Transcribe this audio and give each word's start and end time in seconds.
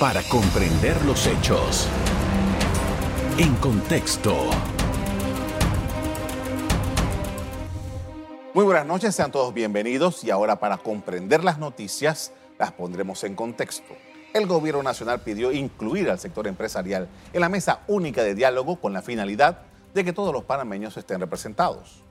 para 0.00 0.22
comprender 0.22 0.96
los 1.04 1.26
hechos. 1.26 1.86
En 3.36 3.54
contexto. 3.56 4.34
Muy 8.54 8.64
buenas 8.64 8.86
noches, 8.86 9.14
sean 9.14 9.30
todos 9.30 9.52
bienvenidos 9.52 10.24
y 10.24 10.30
ahora 10.30 10.58
para 10.58 10.78
comprender 10.78 11.44
las 11.44 11.58
noticias 11.58 12.32
las 12.58 12.72
pondremos 12.72 13.22
en 13.24 13.34
contexto. 13.34 13.94
El 14.32 14.46
gobierno 14.46 14.82
nacional 14.82 15.20
pidió 15.20 15.52
incluir 15.52 16.08
al 16.08 16.18
sector 16.18 16.46
empresarial 16.46 17.06
en 17.34 17.40
la 17.42 17.50
mesa 17.50 17.80
única 17.86 18.22
de 18.22 18.34
diálogo 18.34 18.76
con 18.76 18.94
la 18.94 19.02
finalidad 19.02 19.58
de 19.92 20.02
que 20.02 20.14
todos 20.14 20.32
los 20.32 20.44
panameños 20.44 20.96
estén 20.96 21.20
representados. 21.20 22.04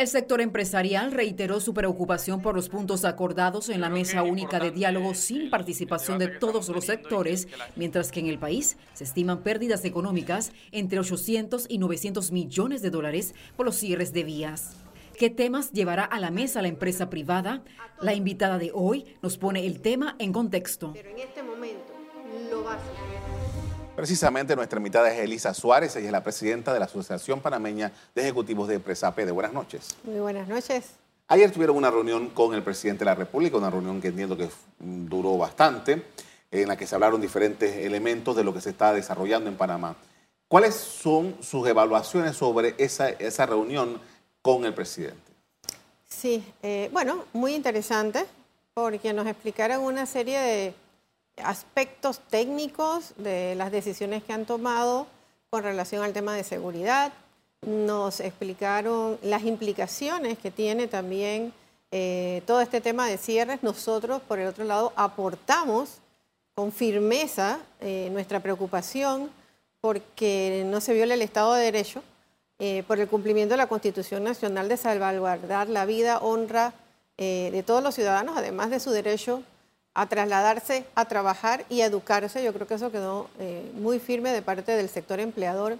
El 0.00 0.08
sector 0.08 0.40
empresarial 0.40 1.12
reiteró 1.12 1.60
su 1.60 1.74
preocupación 1.74 2.40
por 2.40 2.54
los 2.54 2.70
puntos 2.70 3.04
acordados 3.04 3.68
en 3.68 3.82
la 3.82 3.90
mesa 3.90 4.22
única 4.22 4.58
de 4.58 4.70
diálogo 4.70 5.12
sin 5.12 5.50
participación 5.50 6.18
de 6.18 6.28
todos 6.28 6.70
los 6.70 6.86
sectores, 6.86 7.48
mientras 7.76 8.10
que 8.10 8.20
en 8.20 8.28
el 8.28 8.38
país 8.38 8.78
se 8.94 9.04
estiman 9.04 9.42
pérdidas 9.42 9.84
económicas 9.84 10.52
entre 10.72 11.00
800 11.00 11.66
y 11.68 11.76
900 11.76 12.32
millones 12.32 12.80
de 12.80 12.88
dólares 12.88 13.34
por 13.58 13.66
los 13.66 13.76
cierres 13.76 14.14
de 14.14 14.24
vías. 14.24 14.70
¿Qué 15.18 15.28
temas 15.28 15.70
llevará 15.72 16.04
a 16.04 16.18
la 16.18 16.30
mesa 16.30 16.62
la 16.62 16.68
empresa 16.68 17.10
privada? 17.10 17.62
La 18.00 18.14
invitada 18.14 18.56
de 18.56 18.70
hoy 18.72 19.04
nos 19.20 19.36
pone 19.36 19.66
el 19.66 19.82
tema 19.82 20.16
en 20.18 20.32
contexto. 20.32 20.94
Pero 20.94 21.10
en 21.10 21.18
este 21.18 21.42
Precisamente 24.00 24.56
nuestra 24.56 24.78
invitada 24.78 25.12
es 25.12 25.18
Elisa 25.18 25.52
Suárez, 25.52 25.94
ella 25.94 26.06
es 26.06 26.12
la 26.12 26.22
presidenta 26.22 26.72
de 26.72 26.78
la 26.78 26.86
Asociación 26.86 27.40
Panameña 27.40 27.92
de 28.14 28.22
Ejecutivos 28.22 28.66
de 28.66 28.76
Empresa 28.76 29.10
De 29.10 29.30
Buenas 29.30 29.52
noches. 29.52 29.94
Muy 30.04 30.20
buenas 30.20 30.48
noches. 30.48 30.92
Ayer 31.28 31.50
tuvieron 31.50 31.76
una 31.76 31.90
reunión 31.90 32.30
con 32.30 32.54
el 32.54 32.62
presidente 32.62 33.00
de 33.00 33.04
la 33.04 33.14
República, 33.14 33.58
una 33.58 33.68
reunión 33.68 34.00
que 34.00 34.08
entiendo 34.08 34.38
que 34.38 34.48
duró 34.78 35.36
bastante, 35.36 36.02
en 36.50 36.68
la 36.68 36.78
que 36.78 36.86
se 36.86 36.94
hablaron 36.94 37.20
diferentes 37.20 37.76
elementos 37.76 38.34
de 38.34 38.42
lo 38.42 38.54
que 38.54 38.62
se 38.62 38.70
está 38.70 38.94
desarrollando 38.94 39.50
en 39.50 39.58
Panamá. 39.58 39.94
¿Cuáles 40.48 40.76
son 40.76 41.36
sus 41.42 41.68
evaluaciones 41.68 42.38
sobre 42.38 42.76
esa, 42.78 43.10
esa 43.10 43.44
reunión 43.44 44.00
con 44.40 44.64
el 44.64 44.72
presidente? 44.72 45.20
Sí, 46.08 46.42
eh, 46.62 46.88
bueno, 46.90 47.26
muy 47.34 47.54
interesante, 47.54 48.24
porque 48.72 49.12
nos 49.12 49.26
explicaron 49.26 49.82
una 49.82 50.06
serie 50.06 50.38
de 50.38 50.74
aspectos 51.36 52.20
técnicos 52.28 53.14
de 53.16 53.54
las 53.54 53.72
decisiones 53.72 54.22
que 54.22 54.32
han 54.32 54.46
tomado 54.46 55.06
con 55.50 55.62
relación 55.62 56.02
al 56.02 56.12
tema 56.12 56.34
de 56.34 56.44
seguridad. 56.44 57.12
Nos 57.62 58.20
explicaron 58.20 59.18
las 59.22 59.42
implicaciones 59.44 60.38
que 60.38 60.50
tiene 60.50 60.86
también 60.86 61.52
eh, 61.90 62.42
todo 62.46 62.60
este 62.60 62.80
tema 62.80 63.06
de 63.08 63.18
cierres. 63.18 63.62
Nosotros, 63.62 64.22
por 64.22 64.38
el 64.38 64.46
otro 64.46 64.64
lado, 64.64 64.92
aportamos 64.96 65.98
con 66.54 66.72
firmeza 66.72 67.58
eh, 67.80 68.08
nuestra 68.12 68.40
preocupación 68.40 69.30
porque 69.80 70.64
no 70.66 70.80
se 70.80 70.94
viola 70.94 71.14
el 71.14 71.22
Estado 71.22 71.54
de 71.54 71.64
Derecho, 71.64 72.02
eh, 72.58 72.84
por 72.86 73.00
el 73.00 73.08
cumplimiento 73.08 73.54
de 73.54 73.58
la 73.58 73.66
Constitución 73.66 74.22
Nacional 74.22 74.68
de 74.68 74.76
salvaguardar 74.76 75.68
la 75.68 75.86
vida, 75.86 76.18
honra 76.18 76.74
de 77.16 77.62
todos 77.66 77.82
los 77.82 77.94
ciudadanos, 77.94 78.38
además 78.38 78.70
de 78.70 78.80
su 78.80 78.92
derecho 78.92 79.42
a 79.94 80.06
trasladarse 80.06 80.84
a 80.94 81.04
trabajar 81.06 81.64
y 81.68 81.80
a 81.80 81.86
educarse. 81.86 82.42
Yo 82.42 82.52
creo 82.52 82.66
que 82.66 82.74
eso 82.74 82.92
quedó 82.92 83.28
eh, 83.38 83.70
muy 83.74 83.98
firme 83.98 84.32
de 84.32 84.42
parte 84.42 84.72
del 84.72 84.88
sector 84.88 85.20
empleador. 85.20 85.78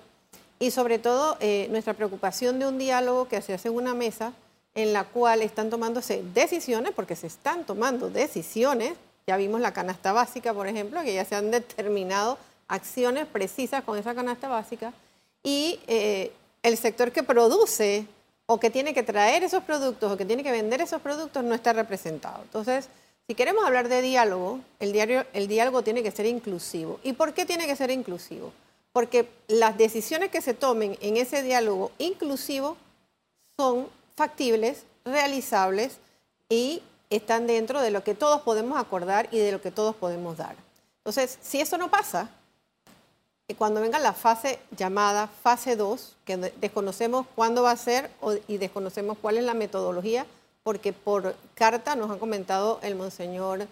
Y 0.59 0.73
sobre 0.73 0.99
todo 0.99 1.37
eh, 1.41 1.69
nuestra 1.71 1.95
preocupación 1.95 2.59
de 2.59 2.67
un 2.67 2.79
diálogo 2.79 3.29
que 3.29 3.41
se 3.41 3.55
hace 3.55 3.69
en 3.69 3.75
una 3.75 3.95
mesa 3.95 4.33
en 4.75 4.93
la 4.93 5.05
cual 5.05 5.43
están 5.43 5.71
tomándose 5.71 6.23
decisiones, 6.35 6.93
porque 6.95 7.17
se 7.17 7.27
están 7.27 7.65
tomando 7.65 8.11
decisiones. 8.11 8.95
Ya 9.27 9.37
vimos 9.37 9.61
la 9.61 9.73
canasta 9.73 10.13
básica, 10.13 10.53
por 10.53 10.69
ejemplo, 10.69 11.03
que 11.03 11.15
ya 11.15 11.25
se 11.25 11.35
han 11.35 11.51
determinado 11.51 12.39
acciones 12.69 13.27
precisas 13.27 13.83
con 13.85 13.99
esa 13.99 14.15
canasta 14.15 14.49
básica. 14.49 14.93
Y 15.43 15.81
eh, 15.87 16.33
el 16.63 16.77
sector 16.77 17.11
que 17.11 17.23
produce 17.23 18.07
o 18.47 18.59
que 18.59 18.71
tiene 18.71 18.93
que 18.93 19.03
traer 19.03 19.43
esos 19.45 19.63
productos 19.63 20.13
o 20.13 20.17
que 20.17 20.25
tiene 20.25 20.43
que 20.43 20.53
vender 20.53 20.81
esos 20.81 21.01
productos 21.01 21.43
no 21.43 21.55
está 21.55 21.73
representado. 21.73 22.43
Entonces, 22.43 22.89
si 23.31 23.37
queremos 23.37 23.65
hablar 23.65 23.89
de 23.89 24.03
diálogo, 24.03 24.59
el, 24.81 24.93
el 25.33 25.47
diálogo 25.47 25.83
tiene 25.83 26.03
que 26.03 26.11
ser 26.11 26.27
inclusivo. 26.27 26.99
¿Y 27.05 27.13
por 27.13 27.33
qué 27.33 27.47
tiene 27.47 27.69
que 27.69 27.77
ser 27.77 27.93
inclusivo? 27.93 28.53
Porque 28.93 29.29
las 29.47 29.79
decisiones 29.79 30.33
que 30.33 30.43
se 30.43 30.53
tomen 30.53 30.99
en 31.01 31.17
ese 31.17 31.45
diálogo 31.45 31.93
inclusivo 31.99 32.77
son 33.57 33.87
factibles, 34.17 34.83
realizables 35.05 35.99
y 36.49 36.83
están 37.09 37.47
dentro 37.47 37.81
de 37.81 37.93
lo 37.93 38.03
que 38.03 38.17
todos 38.17 38.41
podemos 38.41 38.77
acordar 38.77 39.29
y 39.31 39.39
de 39.39 39.53
lo 39.53 39.63
que 39.63 39.71
todos 39.71 39.95
podemos 39.95 40.37
dar. 40.37 40.57
Entonces, 40.97 41.39
si 41.41 41.61
eso 41.61 41.79
no 41.79 41.89
pasa, 41.89 42.31
cuando 43.57 43.81
venga 43.81 44.01
la 44.01 44.13
fase 44.13 44.59
llamada 44.77 45.29
fase 45.29 45.77
2, 45.77 46.17
que 46.25 46.37
desconocemos 46.37 47.29
cuándo 47.37 47.63
va 47.63 47.71
a 47.71 47.77
ser 47.77 48.11
y 48.49 48.59
desconocemos 48.59 49.19
cuál 49.23 49.37
es 49.37 49.45
la 49.45 49.55
metodología, 49.55 50.27
porque 50.63 50.93
por 50.93 51.35
carta 51.55 51.97
nos 51.97 52.11
ha 52.11 52.19
comentado 52.19 52.79
el 52.83 52.95
monseñor 52.95 53.67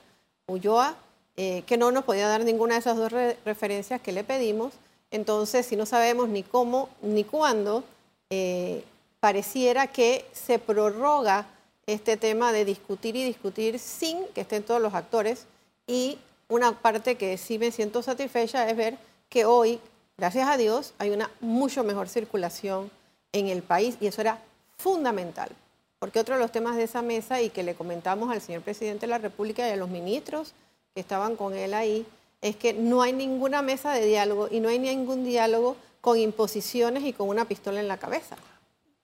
Ulloa 0.47 0.97
eh, 1.37 1.63
que 1.67 1.77
no 1.77 1.93
nos 1.93 2.03
podía 2.03 2.27
dar 2.27 2.45
ninguna 2.45 2.75
de 2.75 2.81
esas 2.81 2.97
dos 2.97 3.13
referencias 3.45 4.01
que 4.01 4.11
le 4.11 4.25
pedimos. 4.25 4.73
Entonces, 5.13 5.67
si 5.67 5.77
no 5.77 5.87
sabemos 5.87 6.29
ni 6.29 6.43
cómo 6.43 6.89
ni 7.01 7.23
cuándo, 7.23 7.85
eh, 8.29 8.85
pareciera 9.21 9.87
que 9.87 10.25
se 10.33 10.59
prorroga 10.59 11.47
este 11.87 12.17
tema 12.17 12.51
de 12.53 12.65
discutir 12.65 13.15
y 13.15 13.25
discutir 13.25 13.79
sin 13.79 14.27
que 14.35 14.41
estén 14.41 14.65
todos 14.65 14.83
los 14.83 14.95
actores. 14.95 15.47
Y 15.87 16.19
una 16.49 16.73
parte 16.73 17.17
que 17.17 17.39
sí 17.39 17.59
me 17.59 17.71
siento 17.71 18.03
satisfecha 18.03 18.69
es 18.69 18.77
ver 18.77 18.99
que 19.29 19.45
hoy, 19.45 19.81
gracias 20.17 20.49
a 20.49 20.57
Dios, 20.57 20.93
hay 20.99 21.11
una 21.11 21.31
mucho 21.41 21.85
mejor 21.85 22.09
circulación 22.09 22.91
en 23.33 23.47
el 23.47 23.63
país 23.63 23.97
y 24.01 24.09
eso 24.09 24.23
era 24.23 24.43
fundamental 24.77 25.51
porque 25.99 26.21
otro 26.21 26.35
de 26.35 26.41
los 26.41 26.53
temas 26.53 26.77
de 26.77 26.85
esa 26.85 27.03
mesa 27.03 27.43
y 27.43 27.51
que 27.51 27.63
le 27.63 27.75
comentamos 27.75 28.31
al 28.31 28.41
señor 28.41 28.63
presidente 28.63 29.07
de 29.07 29.11
la 29.11 29.19
República 29.19 29.69
y 29.69 29.73
a 29.73 29.77
los 29.77 29.89
ministros 29.89 30.53
que 30.95 31.01
estaban 31.01 31.37
con 31.37 31.55
él 31.55 31.75
ahí, 31.75 32.07
es 32.41 32.57
que 32.57 32.73
no 32.73 33.03
hay 33.03 33.13
ninguna 33.13 33.63
mesa 33.63 33.93
de 33.93 34.07
diálogo 34.07 34.49
y 34.51 34.61
no 34.61 34.69
hay 34.69 34.79
ningún 34.79 35.25
diálogo 35.25 35.77
con 36.01 36.19
imposiciones 36.19 37.05
y 37.05 37.13
con 37.13 37.29
una 37.29 37.47
pistola 37.47 37.81
en 37.81 37.89
la 37.89 37.99
cabeza. 37.99 38.37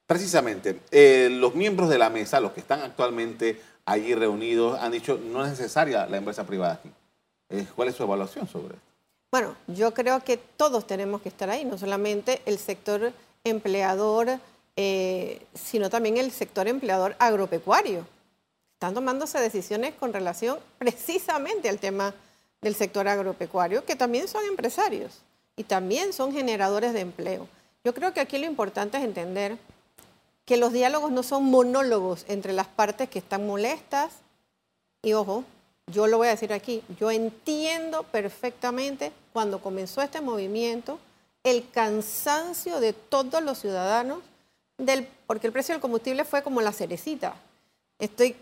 Precisamente, 0.06 0.80
eh, 0.90 1.28
los 1.30 1.54
miembros 1.54 1.88
de 1.88 1.98
la 1.98 2.10
mesa, 2.10 2.38
los 2.38 2.52
que 2.52 2.60
están 2.60 2.82
actualmente 2.82 3.60
allí 3.84 4.14
reunidos, 4.14 4.78
han 4.80 4.92
dicho 4.92 5.18
no 5.18 5.44
es 5.44 5.50
necesaria 5.50 6.06
la 6.06 6.18
empresa 6.18 6.44
privada 6.44 6.74
aquí. 6.74 6.90
Eh, 7.48 7.66
¿Cuál 7.74 7.88
es 7.88 7.96
su 7.96 8.02
evaluación 8.02 8.46
sobre 8.46 8.74
esto? 8.74 8.94
Bueno, 9.30 9.56
yo 9.66 9.92
creo 9.92 10.20
que 10.20 10.36
todos 10.36 10.86
tenemos 10.86 11.20
que 11.20 11.28
estar 11.28 11.50
ahí, 11.50 11.64
no 11.64 11.76
solamente 11.76 12.40
el 12.46 12.58
sector 12.58 13.12
empleador, 13.42 14.38
eh, 14.76 15.44
sino 15.54 15.90
también 15.90 16.16
el 16.16 16.30
sector 16.30 16.68
empleador 16.68 17.16
agropecuario. 17.18 18.06
Están 18.74 18.94
tomándose 18.94 19.38
decisiones 19.38 19.94
con 19.94 20.12
relación 20.12 20.58
precisamente 20.78 21.68
al 21.68 21.78
tema 21.78 22.14
del 22.60 22.74
sector 22.74 23.06
agropecuario, 23.08 23.84
que 23.84 23.96
también 23.96 24.26
son 24.26 24.44
empresarios 24.44 25.20
y 25.56 25.64
también 25.64 26.12
son 26.12 26.32
generadores 26.32 26.92
de 26.92 27.00
empleo. 27.00 27.46
Yo 27.84 27.94
creo 27.94 28.12
que 28.12 28.20
aquí 28.20 28.38
lo 28.38 28.46
importante 28.46 28.98
es 28.98 29.04
entender 29.04 29.58
que 30.44 30.56
los 30.56 30.72
diálogos 30.72 31.12
no 31.12 31.22
son 31.22 31.44
monólogos 31.44 32.24
entre 32.28 32.52
las 32.52 32.66
partes 32.66 33.08
que 33.08 33.18
están 33.18 33.46
molestas. 33.46 34.12
Y 35.02 35.12
ojo, 35.12 35.44
yo 35.86 36.06
lo 36.06 36.18
voy 36.18 36.28
a 36.28 36.30
decir 36.30 36.52
aquí, 36.52 36.82
yo 36.98 37.10
entiendo 37.10 38.02
perfectamente 38.04 39.12
cuando 39.32 39.60
comenzó 39.60 40.02
este 40.02 40.20
movimiento 40.20 40.98
el 41.42 41.68
cansancio 41.70 42.80
de 42.80 42.94
todos 42.94 43.42
los 43.42 43.58
ciudadanos 43.58 44.20
porque 45.26 45.46
el 45.46 45.52
precio 45.52 45.74
del 45.74 45.80
combustible 45.80 46.24
fue 46.24 46.42
como 46.42 46.60
la 46.60 46.72
cerecita. 46.72 47.34
Estoy 47.98 48.36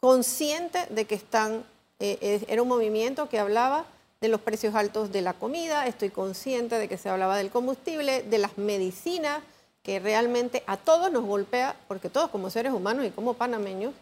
consciente 0.00 0.86
de 0.90 1.04
que 1.04 1.14
están, 1.14 1.64
eh, 1.98 2.44
era 2.48 2.62
un 2.62 2.68
movimiento 2.68 3.28
que 3.28 3.38
hablaba 3.38 3.86
de 4.20 4.28
los 4.28 4.40
precios 4.40 4.74
altos 4.74 5.12
de 5.12 5.22
la 5.22 5.34
comida, 5.34 5.86
estoy 5.86 6.10
consciente 6.10 6.76
de 6.78 6.88
que 6.88 6.98
se 6.98 7.08
hablaba 7.08 7.36
del 7.36 7.50
combustible, 7.50 8.22
de 8.22 8.38
las 8.38 8.58
medicinas, 8.58 9.42
que 9.82 10.00
realmente 10.00 10.64
a 10.66 10.76
todos 10.76 11.12
nos 11.12 11.24
golpea, 11.24 11.76
porque 11.86 12.08
todos 12.08 12.30
como 12.30 12.50
seres 12.50 12.72
humanos 12.72 13.06
y 13.06 13.10
como 13.10 13.34
panameños, 13.34 13.94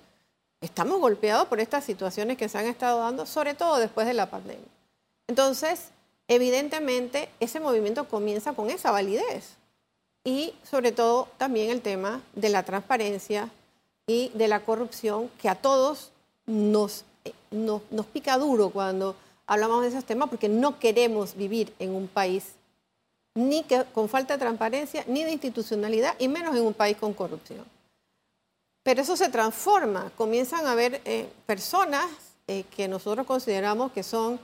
estamos 0.60 1.00
golpeados 1.00 1.48
por 1.48 1.60
estas 1.60 1.84
situaciones 1.84 2.38
que 2.38 2.48
se 2.48 2.58
han 2.58 2.66
estado 2.66 3.00
dando, 3.00 3.26
sobre 3.26 3.54
todo 3.54 3.76
después 3.76 4.06
de 4.06 4.14
la 4.14 4.30
pandemia. 4.30 4.66
Entonces, 5.28 5.90
evidentemente, 6.28 7.28
ese 7.40 7.60
movimiento 7.60 8.08
comienza 8.08 8.54
con 8.54 8.70
esa 8.70 8.90
validez 8.90 9.56
y 10.26 10.52
sobre 10.68 10.90
todo 10.90 11.28
también 11.38 11.70
el 11.70 11.80
tema 11.80 12.20
de 12.34 12.48
la 12.48 12.64
transparencia 12.64 13.48
y 14.08 14.30
de 14.34 14.48
la 14.48 14.64
corrupción 14.64 15.30
que 15.40 15.48
a 15.48 15.54
todos 15.54 16.10
nos, 16.46 17.04
eh, 17.24 17.32
nos, 17.52 18.06
pica 18.12 18.36
duro 18.36 18.70
cuando 18.70 19.14
hablamos 19.46 19.82
de 19.82 19.88
esos 19.88 20.04
temas 20.04 20.28
porque 20.28 20.48
no 20.48 20.80
queremos 20.80 21.36
vivir 21.36 21.72
en 21.78 21.94
un 21.94 22.08
país 22.08 22.56
ni 23.34 23.64
con 23.94 24.08
falta 24.08 24.34
de 24.34 24.40
transparencia, 24.40 25.04
ni 25.06 25.22
de 25.22 25.30
institucionalidad, 25.30 26.16
y 26.18 26.26
menos 26.26 26.56
en 26.56 26.62
un 26.62 26.72
país 26.74 26.96
con 26.96 27.12
corrupción. 27.12 27.64
Pero 28.82 29.02
eso 29.02 29.14
se 29.14 29.28
transforma, 29.28 30.10
comienzan 30.16 30.66
a 30.66 30.72
haber 30.72 31.02
eh, 31.04 31.28
personas 31.44 32.06
eh, 32.48 32.64
que 32.74 32.88
nosotros 32.88 33.26
consideramos 33.26 33.92
que 33.92 34.02
son, 34.02 34.40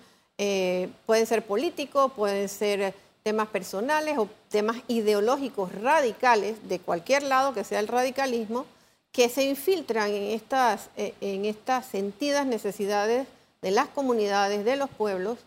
pueden 1.06 1.26
ser 1.26 1.44
políticos, 1.44 2.12
pueden 2.14 2.48
ser 2.48 2.94
temas 3.22 3.48
personales 3.48 4.18
o 4.18 4.28
temas 4.48 4.78
ideológicos 4.88 5.72
radicales 5.74 6.68
de 6.68 6.78
cualquier 6.78 7.22
lado 7.22 7.54
que 7.54 7.64
sea 7.64 7.80
el 7.80 7.88
radicalismo, 7.88 8.66
que 9.12 9.28
se 9.28 9.44
infiltran 9.44 10.10
en 10.10 10.22
estas, 10.30 10.88
eh, 10.96 11.14
en 11.20 11.44
estas 11.44 11.86
sentidas 11.86 12.46
necesidades 12.46 13.26
de 13.60 13.70
las 13.70 13.88
comunidades, 13.88 14.64
de 14.64 14.76
los 14.76 14.90
pueblos, 14.90 15.38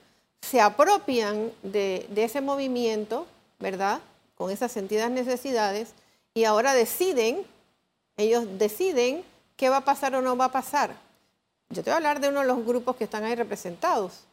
se 0.41 0.61
apropian 0.61 1.51
de, 1.63 2.05
de 2.09 2.23
ese 2.23 2.41
movimiento, 2.41 3.25
¿verdad? 3.59 3.99
Con 4.35 4.51
esas 4.51 4.71
sentidas 4.71 5.09
necesidades 5.09 5.93
y 6.33 6.43
ahora 6.43 6.73
deciden, 6.73 7.43
ellos 8.17 8.45
deciden 8.57 9.23
qué 9.57 9.69
va 9.69 9.77
a 9.77 9.85
pasar 9.85 10.15
o 10.15 10.21
no 10.21 10.37
va 10.37 10.45
a 10.45 10.51
pasar. 10.51 10.95
Yo 11.69 11.83
te 11.83 11.89
voy 11.89 11.93
a 11.93 11.97
hablar 11.97 12.19
de 12.19 12.29
uno 12.29 12.41
de 12.41 12.47
los 12.47 12.63
grupos 12.65 12.95
que 12.95 13.05
están 13.05 13.23
ahí 13.23 13.35
representados. 13.35 14.25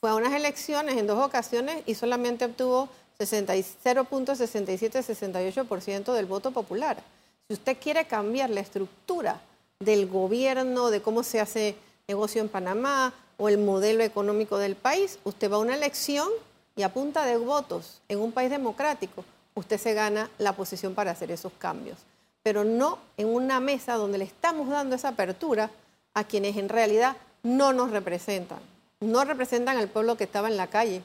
Fue 0.00 0.10
a 0.10 0.14
unas 0.14 0.32
elecciones 0.32 0.96
en 0.96 1.08
dos 1.08 1.18
ocasiones 1.18 1.82
y 1.84 1.96
solamente 1.96 2.44
obtuvo 2.44 2.88
0.67-68% 3.18 6.12
del 6.12 6.26
voto 6.26 6.52
popular. 6.52 7.02
Si 7.48 7.54
usted 7.54 7.76
quiere 7.78 8.06
cambiar 8.06 8.50
la 8.50 8.60
estructura 8.60 9.40
del 9.80 10.06
gobierno, 10.06 10.90
de 10.90 11.02
cómo 11.02 11.24
se 11.24 11.40
hace 11.40 11.74
negocio 12.06 12.40
en 12.40 12.48
Panamá 12.48 13.12
o 13.38 13.48
el 13.48 13.58
modelo 13.58 14.04
económico 14.04 14.56
del 14.58 14.76
país, 14.76 15.18
usted 15.24 15.50
va 15.50 15.56
a 15.56 15.60
una 15.60 15.74
elección 15.74 16.28
y 16.76 16.82
a 16.82 16.92
punta 16.92 17.24
de 17.24 17.36
votos 17.36 18.00
en 18.08 18.20
un 18.20 18.30
país 18.30 18.50
democrático, 18.50 19.24
usted 19.56 19.80
se 19.80 19.94
gana 19.94 20.30
la 20.38 20.52
posición 20.52 20.94
para 20.94 21.10
hacer 21.10 21.32
esos 21.32 21.52
cambios. 21.58 21.98
Pero 22.44 22.62
no 22.62 23.00
en 23.16 23.26
una 23.26 23.58
mesa 23.58 23.94
donde 23.94 24.18
le 24.18 24.24
estamos 24.24 24.68
dando 24.68 24.94
esa 24.94 25.08
apertura 25.08 25.72
a 26.14 26.22
quienes 26.22 26.56
en 26.56 26.68
realidad 26.68 27.16
no 27.42 27.72
nos 27.72 27.90
representan. 27.90 28.60
No 29.00 29.24
representan 29.24 29.76
al 29.76 29.88
pueblo 29.88 30.16
que 30.16 30.24
estaba 30.24 30.48
en 30.48 30.56
la 30.56 30.68
calle. 30.68 31.02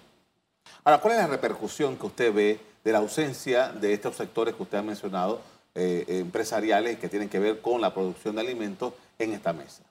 Ahora, 0.84 1.00
¿cuál 1.00 1.16
es 1.16 1.20
la 1.20 1.28
repercusión 1.28 1.98
que 1.98 2.06
usted 2.06 2.34
ve 2.34 2.60
de 2.84 2.92
la 2.92 3.00
ausencia 3.00 3.70
de 3.70 3.94
estos 3.94 4.16
sectores 4.16 4.56
que 4.56 4.64
usted 4.64 4.78
ha 4.78 4.84
mencionado, 4.84 5.42
eh, 5.76 6.06
empresariales, 6.08 7.00
que 7.00 7.10
tienen 7.10 7.30
que 7.30 7.40
ver 7.40 7.62
con 7.62 7.82
la 7.82 7.94
producción 7.94 8.36
de 8.36 8.42
alimentos 8.42 8.94
en 9.20 9.34
esta 9.34 9.54
mesa? 9.54 9.84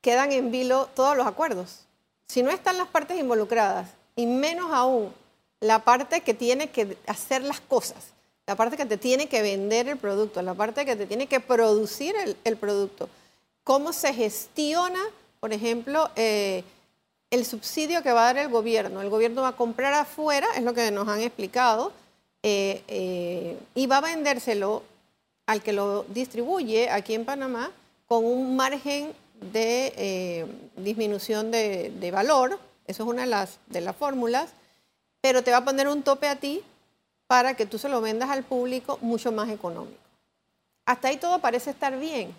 Quedan 0.00 0.32
en 0.32 0.50
vilo 0.50 0.88
todos 0.94 1.16
los 1.16 1.26
acuerdos. 1.26 1.86
Si 2.28 2.42
no 2.42 2.50
están 2.50 2.76
las 2.76 2.88
partes 2.88 3.18
involucradas, 3.18 3.88
y 4.16 4.26
menos 4.26 4.70
aún 4.72 5.12
la 5.60 5.84
parte 5.84 6.20
que 6.20 6.34
tiene 6.34 6.70
que 6.70 6.96
hacer 7.06 7.42
las 7.42 7.60
cosas, 7.60 8.12
la 8.46 8.56
parte 8.56 8.76
que 8.76 8.86
te 8.86 8.98
tiene 8.98 9.28
que 9.28 9.42
vender 9.42 9.88
el 9.88 9.96
producto, 9.96 10.42
la 10.42 10.54
parte 10.54 10.84
que 10.84 10.96
te 10.96 11.06
tiene 11.06 11.26
que 11.26 11.40
producir 11.40 12.14
el, 12.44 12.56
producto. 12.56 13.08
¿Cómo 13.62 13.92
se 13.92 14.12
gestiona, 14.12 15.00
por 15.44 15.52
ejemplo, 15.52 16.10
eh, 16.16 16.64
el 17.28 17.44
subsidio 17.44 18.02
que 18.02 18.14
va 18.14 18.22
a 18.22 18.32
dar 18.32 18.46
el 18.46 18.48
gobierno? 18.48 19.02
El 19.02 19.10
gobierno 19.10 19.42
va 19.42 19.48
a 19.48 19.56
comprar 19.56 19.92
afuera, 19.92 20.46
es 20.56 20.62
lo 20.62 20.72
que 20.72 20.90
nos 20.90 21.06
han 21.06 21.20
explicado, 21.20 21.92
eh, 22.42 22.82
eh, 22.88 23.58
y 23.74 23.86
va 23.86 23.98
a 23.98 24.00
vendérselo 24.00 24.82
al 25.44 25.62
que 25.62 25.74
lo 25.74 26.04
distribuye 26.04 26.88
aquí 26.88 27.12
en 27.12 27.26
Panamá 27.26 27.70
con 28.06 28.24
un 28.24 28.56
margen 28.56 29.12
de 29.52 30.48
disminución 30.78 31.50
de, 31.50 31.90
de, 31.90 32.10
valor, 32.10 32.58
eso 32.86 33.02
es 33.02 33.08
una 33.10 33.24
de 33.24 33.28
las, 33.28 33.58
de 33.66 33.82
las 33.82 33.94
fórmulas, 33.94 34.48
pero 35.20 35.44
te 35.44 35.50
va 35.50 35.58
a 35.58 35.64
poner 35.66 35.88
un 35.88 36.02
tope 36.02 36.26
a 36.26 36.36
ti 36.36 36.62
para 37.26 37.54
que 37.54 37.66
tú 37.66 37.76
se 37.76 37.90
lo 37.90 38.00
vendas 38.00 38.30
al 38.30 38.44
público 38.44 38.98
mucho 39.02 39.30
más 39.30 39.50
económico. 39.50 40.00
Hasta 40.86 41.08
ahí 41.08 41.18
todo 41.18 41.38
parece 41.40 41.68
estar 41.68 41.98
bien, 42.00 42.34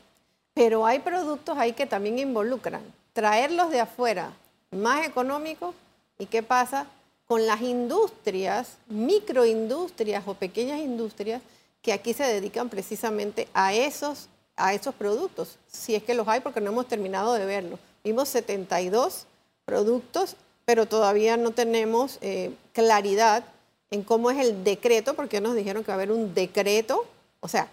pero 0.56 0.86
hay 0.86 1.00
productos 1.00 1.58
ahí 1.58 1.74
que 1.74 1.86
también 1.86 2.18
involucran 2.18 2.82
traerlos 3.14 3.70
de 3.70 3.82
afuera 3.82 4.32
más 4.72 5.06
económicos 5.06 5.76
y 6.18 6.26
qué 6.26 6.42
pasa 6.42 6.88
con 7.28 7.46
las 7.46 7.62
industrias, 7.62 8.78
microindustrias 8.88 10.24
o 10.28 10.34
pequeñas 10.34 10.80
industrias 10.80 11.42
que 11.82 11.94
aquí 11.94 12.14
se 12.14 12.24
dedican 12.24 12.70
precisamente 12.70 13.48
a 13.54 13.74
esos, 13.74 14.30
a 14.56 14.74
esos 14.74 14.96
productos, 14.96 15.58
si 15.68 15.94
es 15.94 16.04
que 16.04 16.16
los 16.16 16.28
hay 16.28 16.40
porque 16.40 16.62
no 16.62 16.72
hemos 16.72 16.88
terminado 16.88 17.34
de 17.34 17.46
verlos. 17.46 17.80
Vimos 18.04 18.30
72 18.30 19.26
productos, 19.66 20.36
pero 20.64 20.86
todavía 20.86 21.38
no 21.38 21.52
tenemos 21.52 22.18
eh, 22.22 22.54
claridad 22.74 23.44
en 23.92 24.04
cómo 24.04 24.32
es 24.32 24.40
el 24.40 24.64
decreto, 24.64 25.16
porque 25.16 25.42
nos 25.42 25.56
dijeron 25.56 25.84
que 25.84 25.88
va 25.88 25.94
a 25.94 25.98
haber 25.98 26.12
un 26.12 26.34
decreto. 26.34 27.06
O 27.40 27.48
sea, 27.48 27.70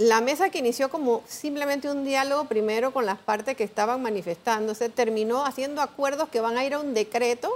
la 0.00 0.22
mesa 0.22 0.48
que 0.48 0.60
inició 0.60 0.88
como 0.88 1.22
simplemente 1.28 1.90
un 1.90 2.04
diálogo 2.06 2.46
primero 2.46 2.90
con 2.90 3.04
las 3.04 3.18
partes 3.18 3.54
que 3.54 3.64
estaban 3.64 4.00
manifestándose, 4.00 4.88
terminó 4.88 5.44
haciendo 5.44 5.82
acuerdos 5.82 6.30
que 6.30 6.40
van 6.40 6.56
a 6.56 6.64
ir 6.64 6.72
a 6.72 6.80
un 6.80 6.94
decreto, 6.94 7.50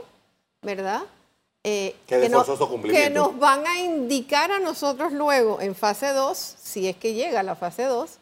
¿verdad? 0.61 1.01
Eh, 1.65 1.97
que, 2.07 2.29
nos, 2.29 2.47
que, 2.83 3.09
nos, 3.09 3.39
van 3.39 3.67
a 3.67 3.81
indicar 3.81 4.53
a 4.53 4.59
nosotros 4.59 5.15
luego 5.15 5.63
en 5.63 5.75
fase 5.75 6.13
2, 6.13 6.37
si 6.37 6.87
es 6.87 6.97
que 6.97 7.15
llega 7.15 7.43
la 7.43 7.57
fase 7.57 7.85
2, 7.85 8.19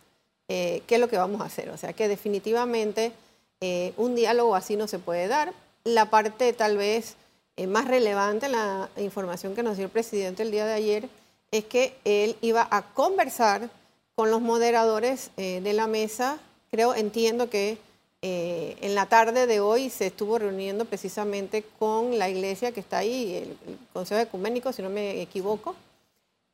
eh, 0.48 0.84
qué 0.86 0.94
es 0.94 1.00
lo 1.00 1.08
que 1.08 1.19
vamos 1.19 1.40
a 1.40 1.46
hacer. 1.46 1.70
O 1.70 1.76
sea 1.76 1.92
que 1.92 2.06
definitivamente 2.06 3.12
eh, 3.60 3.92
un 3.96 4.14
diálogo 4.14 4.54
así 4.54 4.76
no 4.76 4.86
se 4.86 5.00
puede 5.00 5.26
dar. 5.26 5.52
La 5.82 6.10
parte 6.10 6.52
tal 6.52 6.76
vez 6.76 7.16
eh, 7.56 7.66
más 7.66 7.88
relevante, 7.88 8.48
la 8.48 8.88
información 8.98 9.56
que 9.56 9.64
nos 9.64 9.78
dio 9.78 9.86
el 9.86 9.90
presidente 9.90 10.44
el 10.44 10.52
día 10.52 10.64
de 10.64 10.74
ayer, 10.74 11.08
es 11.50 11.64
que 11.64 11.96
él 12.04 12.36
iba 12.40 12.69
a 12.70 12.82
conversar 12.82 13.69
con 14.14 14.31
los 14.31 14.41
moderadores 14.41 15.31
eh, 15.37 15.61
de 15.62 15.73
la 15.73 15.87
mesa. 15.87 16.38
Creo, 16.70 16.94
entiendo 16.94 17.50
que 17.50 17.79
eh, 18.23 18.76
en 18.81 18.94
la 18.94 19.06
tarde 19.06 19.47
de 19.47 19.61
hoy 19.61 19.91
se 19.91 20.06
estuvo 20.06 20.38
reuniendo 20.38 20.85
precisamente 20.85 21.64
con 21.79 22.19
la 22.19 22.29
iglesia 22.29 22.73
que 22.73 22.81
está 22.81 22.99
ahí, 22.99 23.35
el, 23.35 23.56
Consejo 23.93 24.20
Ecuménico, 24.20 24.73
si 24.73 24.82
no 24.82 24.91
me 24.91 25.20
equivoco. 25.20 25.75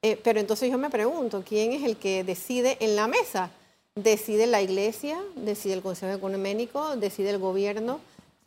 pero 0.01 0.41
entonces 0.41 0.71
yo 0.71 0.79
me 0.79 0.91
pregunto, 0.91 1.43
¿quién 1.47 1.73
es 1.73 1.85
el 1.85 1.97
que 1.97 2.25
decide 2.25 2.77
en 2.81 2.97
la 2.97 3.07
mesa? 3.07 3.51
¿Decide 3.95 4.47
la 4.47 4.63
iglesia? 4.63 5.19
¿Decide 5.35 5.75
el 5.75 5.83
Consejo 5.83 6.13
Ecuménico? 6.13 6.97
¿Decide 6.97 7.31
el 7.31 7.39
gobierno? 7.39 8.01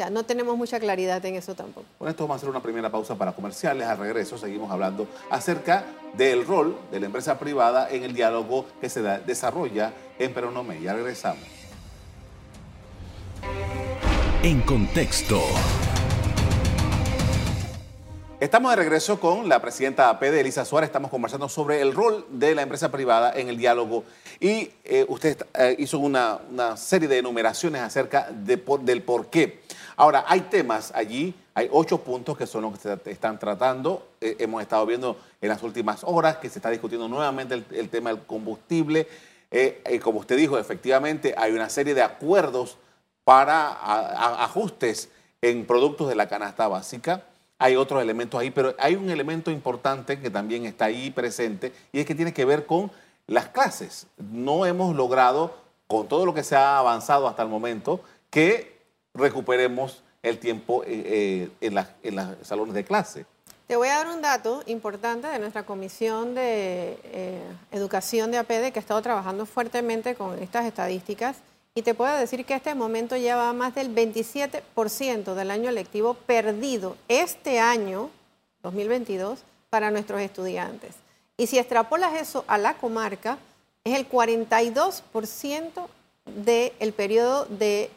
No 0.10 0.24
tenemos 0.24 0.58
mucha 0.58 0.80
claridad 0.80 1.24
en 1.26 1.36
eso 1.36 1.54
tampoco. 1.54 1.86
Con 1.98 2.08
esto 2.08 2.24
vamos 2.24 2.36
a 2.36 2.38
hacer 2.38 2.50
una 2.50 2.62
primera 2.62 2.90
pausa 2.90 3.16
para 3.16 3.34
comerciales. 3.34 3.88
Al 3.88 3.98
regreso 3.98 4.38
seguimos 4.38 4.72
hablando 4.72 5.08
acerca 5.30 5.86
del 6.14 6.46
rol 6.46 6.78
de 6.92 7.00
la 7.00 7.06
empresa 7.06 7.38
privada 7.38 7.90
en 7.90 8.04
el 8.04 8.14
diálogo 8.14 8.66
que 8.80 8.90
se 8.90 9.02
desarrolla 9.02 9.94
en 10.18 10.34
Peronomé. 10.34 10.82
Ya 10.82 10.94
regresamos. 10.94 11.44
En 14.44 14.62
contexto. 14.62 15.40
Estamos 18.42 18.72
de 18.72 18.76
regreso 18.76 19.20
con 19.20 19.48
la 19.48 19.62
presidenta 19.62 20.10
APD, 20.10 20.40
Elisa 20.40 20.66
Suárez. 20.66 20.88
Estamos 20.88 21.12
conversando 21.12 21.48
sobre 21.48 21.80
el 21.80 21.94
rol 21.94 22.26
de 22.32 22.56
la 22.56 22.64
empresa 22.64 22.92
privada 22.92 23.32
en 23.36 23.50
el 23.50 23.58
diálogo. 23.58 24.04
Y 24.40 24.72
eh, 24.84 25.06
usted 25.08 25.46
eh, 25.54 25.76
hizo 25.78 26.00
una, 26.00 26.40
serie 26.76 27.08
de 27.08 27.20
enumeraciones 27.20 27.84
acerca 27.84 28.32
del 28.32 29.04
por 29.04 29.28
qué. 29.28 29.62
Ahora, 30.02 30.26
hay 30.28 30.42
temas 30.42 30.92
allí, 30.96 31.32
hay 31.54 31.70
ocho 31.72 32.00
puntos 32.00 32.36
que 32.36 32.48
son 32.48 32.64
los 32.64 32.74
que 32.74 32.80
se 32.80 33.12
están 33.12 33.38
tratando. 33.38 34.08
Eh, 34.20 34.36
hemos 34.40 34.60
estado 34.64 34.84
viendo 34.88 35.16
en 35.40 35.48
las 35.48 35.62
últimas 35.62 36.02
horas 36.04 36.38
que 36.38 36.50
se 36.50 36.58
está 36.58 36.72
discutiendo 36.72 37.08
nuevamente 37.08 37.64
el, 37.70 37.90
tema 37.90 38.10
del 38.10 38.24
combustible. 38.24 39.08
como 40.02 40.22
usted 40.22 40.38
dijo, 40.38 40.58
efectivamente 40.58 41.36
hay 41.38 41.52
una 41.52 41.70
serie 41.70 41.94
de 41.94 42.02
acuerdos 42.02 42.78
para 43.24 44.44
ajustes 44.44 45.12
en 45.40 45.68
productos 45.68 46.10
de 46.10 46.16
la 46.16 46.28
canasta 46.28 46.68
básica 46.68 47.24
hay 47.60 47.76
otros 47.76 48.02
elementos 48.02 48.42
ahí, 48.42 48.50
pero 48.50 48.74
hay 48.80 48.96
un 48.96 49.12
elemento 49.12 49.52
importante 49.52 50.20
que 50.20 50.32
también 50.32 50.66
está 50.66 50.86
ahí 50.86 51.12
presente 51.12 51.72
y 51.92 52.00
es 52.00 52.08
que 52.08 52.16
tiene 52.16 52.34
que 52.34 52.44
ver 52.44 52.66
con 52.66 52.92
las 53.28 53.50
clases. 53.50 54.08
No 54.18 54.66
hemos 54.66 54.96
logrado, 54.96 55.54
con 55.86 56.08
todo 56.08 56.26
lo 56.26 56.34
que 56.34 56.42
se 56.42 56.56
ha 56.56 56.80
avanzado 56.80 57.28
hasta 57.28 57.44
el 57.44 57.50
momento, 57.50 58.02
que 58.32 58.81
recuperemos 59.14 60.04
el 60.24 60.38
tiempo 60.40 60.84
eh, 60.84 61.50
eh, 61.62 61.78
en, 62.04 62.16
los 62.16 62.26
salones 62.44 62.74
de 62.74 62.84
clase. 62.84 63.26
Te 63.68 63.76
voy 63.76 63.88
a 63.88 63.98
dar 63.98 64.08
un 64.08 64.22
dato 64.22 64.64
importante 64.68 65.28
de 65.28 65.40
nuestra 65.40 65.64
comisión 65.64 66.36
de 66.36 67.00
eh, 67.04 67.42
educación 67.72 68.32
de 68.32 68.38
APD 68.38 68.72
que 68.72 68.80
ha 68.80 68.82
estado 68.82 69.02
trabajando 69.02 69.46
fuertemente 69.46 70.16
con 70.16 70.38
estas 70.40 70.66
estadísticas 70.66 71.38
y 71.74 71.84
te 71.84 71.94
puedo 71.94 72.14
decir 72.18 72.44
que 72.46 72.54
este 72.54 72.76
momento 72.76 73.16
lleva 73.16 73.54
más 73.54 73.74
del 73.74 73.96
27% 73.96 75.34
del 75.34 75.52
año 75.52 75.72
lectivo 75.72 76.16
perdido 76.16 76.98
este 77.08 77.62
año, 77.62 78.10
2022, 78.62 79.40
para 79.70 79.90
nuestros 79.90 80.20
estudiantes. 80.20 80.96
Y 81.38 81.48
si 81.48 81.58
extrapolas 81.58 82.14
eso 82.16 82.44
a 82.48 82.58
la 82.58 82.74
comarca, 82.74 83.38
es 83.86 83.98
el 83.98 84.08
42% 84.08 85.88
del 86.26 86.94
periodo 86.94 87.46
de, 87.46 87.90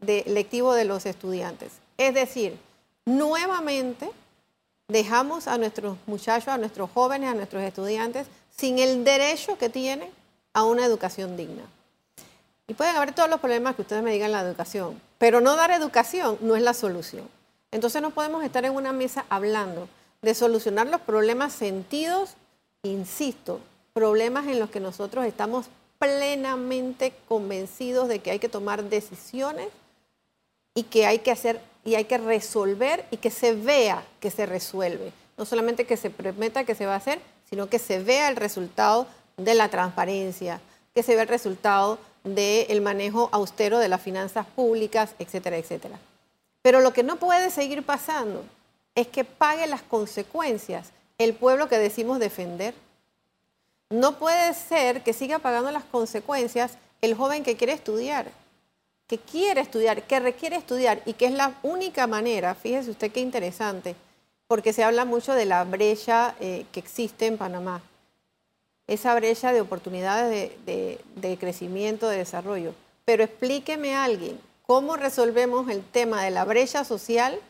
de 0.00 0.24
lectivo 0.26 0.74
de 0.74 0.84
los 0.84 1.06
estudiantes. 1.06 1.72
Es 1.98 2.14
decir, 2.14 2.58
nuevamente 3.04 4.10
dejamos 4.88 5.48
a 5.48 5.58
nuestros 5.58 5.96
muchachos, 6.06 6.48
a 6.48 6.58
nuestros 6.58 6.90
jóvenes, 6.90 7.30
a 7.30 7.34
nuestros 7.34 7.62
estudiantes 7.62 8.26
sin 8.56 8.78
el 8.78 9.04
derecho 9.04 9.56
que 9.58 9.68
tienen 9.68 10.10
a 10.52 10.64
una 10.64 10.84
educación 10.84 11.36
digna. 11.36 11.62
Y 12.66 12.74
pueden 12.74 12.96
haber 12.96 13.12
todos 13.12 13.28
los 13.28 13.40
problemas 13.40 13.74
que 13.74 13.82
ustedes 13.82 14.02
me 14.02 14.12
digan 14.12 14.26
en 14.26 14.32
la 14.32 14.42
educación, 14.42 15.00
pero 15.18 15.40
no 15.40 15.56
dar 15.56 15.70
educación 15.70 16.38
no 16.40 16.56
es 16.56 16.62
la 16.62 16.74
solución. 16.74 17.28
Entonces 17.72 18.02
no 18.02 18.10
podemos 18.10 18.44
estar 18.44 18.64
en 18.64 18.74
una 18.74 18.92
mesa 18.92 19.24
hablando 19.28 19.88
de 20.22 20.34
solucionar 20.34 20.86
los 20.88 21.00
problemas 21.00 21.52
sentidos, 21.52 22.34
insisto, 22.82 23.60
problemas 23.92 24.46
en 24.46 24.58
los 24.58 24.70
que 24.70 24.80
nosotros 24.80 25.24
estamos 25.24 25.66
plenamente 25.98 27.12
convencidos 27.28 28.08
de 28.08 28.20
que 28.20 28.30
hay 28.30 28.38
que 28.38 28.48
tomar 28.48 28.84
decisiones 28.84 29.68
y 30.80 30.84
que 30.84 31.04
hay 31.04 31.18
que 31.18 31.30
hacer 31.30 31.60
y 31.84 31.94
hay 31.94 32.06
que 32.06 32.16
resolver 32.16 33.04
y 33.10 33.18
que 33.18 33.30
se 33.30 33.52
vea 33.52 34.02
que 34.18 34.30
se 34.30 34.46
resuelve. 34.46 35.12
No 35.36 35.44
solamente 35.44 35.84
que 35.84 35.98
se 35.98 36.08
prometa 36.08 36.64
que 36.64 36.74
se 36.74 36.86
va 36.86 36.94
a 36.94 36.96
hacer, 36.96 37.20
sino 37.50 37.68
que 37.68 37.78
se 37.78 38.02
vea 38.02 38.30
el 38.30 38.36
resultado 38.36 39.06
de 39.36 39.54
la 39.54 39.68
transparencia, 39.68 40.62
que 40.94 41.02
se 41.02 41.12
vea 41.12 41.24
el 41.24 41.28
resultado 41.28 41.98
del 42.24 42.80
manejo 42.80 43.28
austero 43.30 43.78
de 43.78 43.88
las 43.88 44.00
finanzas 44.00 44.46
públicas, 44.46 45.14
etcétera, 45.18 45.58
etcétera. 45.58 45.98
Pero 46.62 46.80
lo 46.80 46.94
que 46.94 47.02
no 47.02 47.16
puede 47.16 47.50
seguir 47.50 47.82
pasando 47.82 48.42
es 48.94 49.06
que 49.06 49.24
pague 49.24 49.66
las 49.66 49.82
consecuencias 49.82 50.92
el 51.18 51.34
pueblo 51.34 51.68
que 51.68 51.78
decimos 51.78 52.20
defender. 52.20 52.72
No 53.90 54.18
puede 54.18 54.54
ser 54.54 55.02
que 55.02 55.12
siga 55.12 55.40
pagando 55.40 55.70
las 55.72 55.84
consecuencias 55.84 56.78
el 57.02 57.14
joven 57.14 57.42
que 57.44 57.56
quiere 57.58 57.74
estudiar, 57.74 58.30
que 59.10 59.18
quiere 59.18 59.60
estudiar, 59.60 60.04
que 60.04 60.20
requiere 60.20 60.54
estudiar 60.54 61.02
y 61.04 61.14
que 61.14 61.26
es 61.26 61.32
la 61.32 61.58
única 61.64 62.06
manera, 62.06 62.54
fíjese 62.54 62.92
usted 62.92 63.10
qué 63.10 63.18
interesante, 63.20 63.96
porque 64.46 64.72
se 64.72 64.84
habla 64.84 65.04
mucho 65.04 65.34
de 65.34 65.46
la 65.46 65.64
brecha 65.64 66.36
eh, 66.38 66.64
que 66.70 66.78
existe 66.78 67.26
en 67.26 67.36
Panamá, 67.36 67.82
esa 68.86 69.12
brecha 69.16 69.52
de 69.52 69.60
oportunidades 69.60 70.52
de, 70.64 71.00
de 71.16 71.38
crecimiento, 71.38 72.08
de 72.08 72.18
desarrollo. 72.18 72.72
Pero 73.04 73.24
explíqueme 73.24 73.94
a 73.94 74.04
alguien 74.04 74.38
¿Cómo 74.70 74.94
resolvemos 74.94 75.68
el 75.68 75.82
tema 75.82 76.22
de 76.22 76.30
la 76.30 76.44
brecha 76.44 76.84
social 76.84 77.40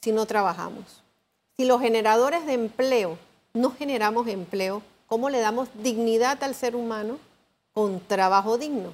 si 0.00 0.12
no 0.12 0.26
trabajamos? 0.26 1.02
Si 1.56 1.64
los 1.64 1.80
generadores 1.80 2.46
de 2.46 2.52
empleo 2.52 3.18
no 3.52 3.72
generamos 3.72 4.28
empleo, 4.28 4.80
¿cómo 5.08 5.28
le 5.28 5.40
damos 5.40 5.68
dignidad 5.82 6.40
al 6.44 6.54
ser 6.54 6.76
humano 6.76 7.18
con 7.74 7.98
trabajo 7.98 8.58
digno? 8.58 8.92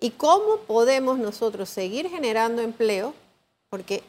¿Y 0.00 0.12
cómo 0.12 0.56
podemos 0.66 1.18
nosotros 1.18 1.68
seguir 1.68 2.08
generando 2.08 2.62
empleo? 2.62 3.12
Porque 3.68 4.02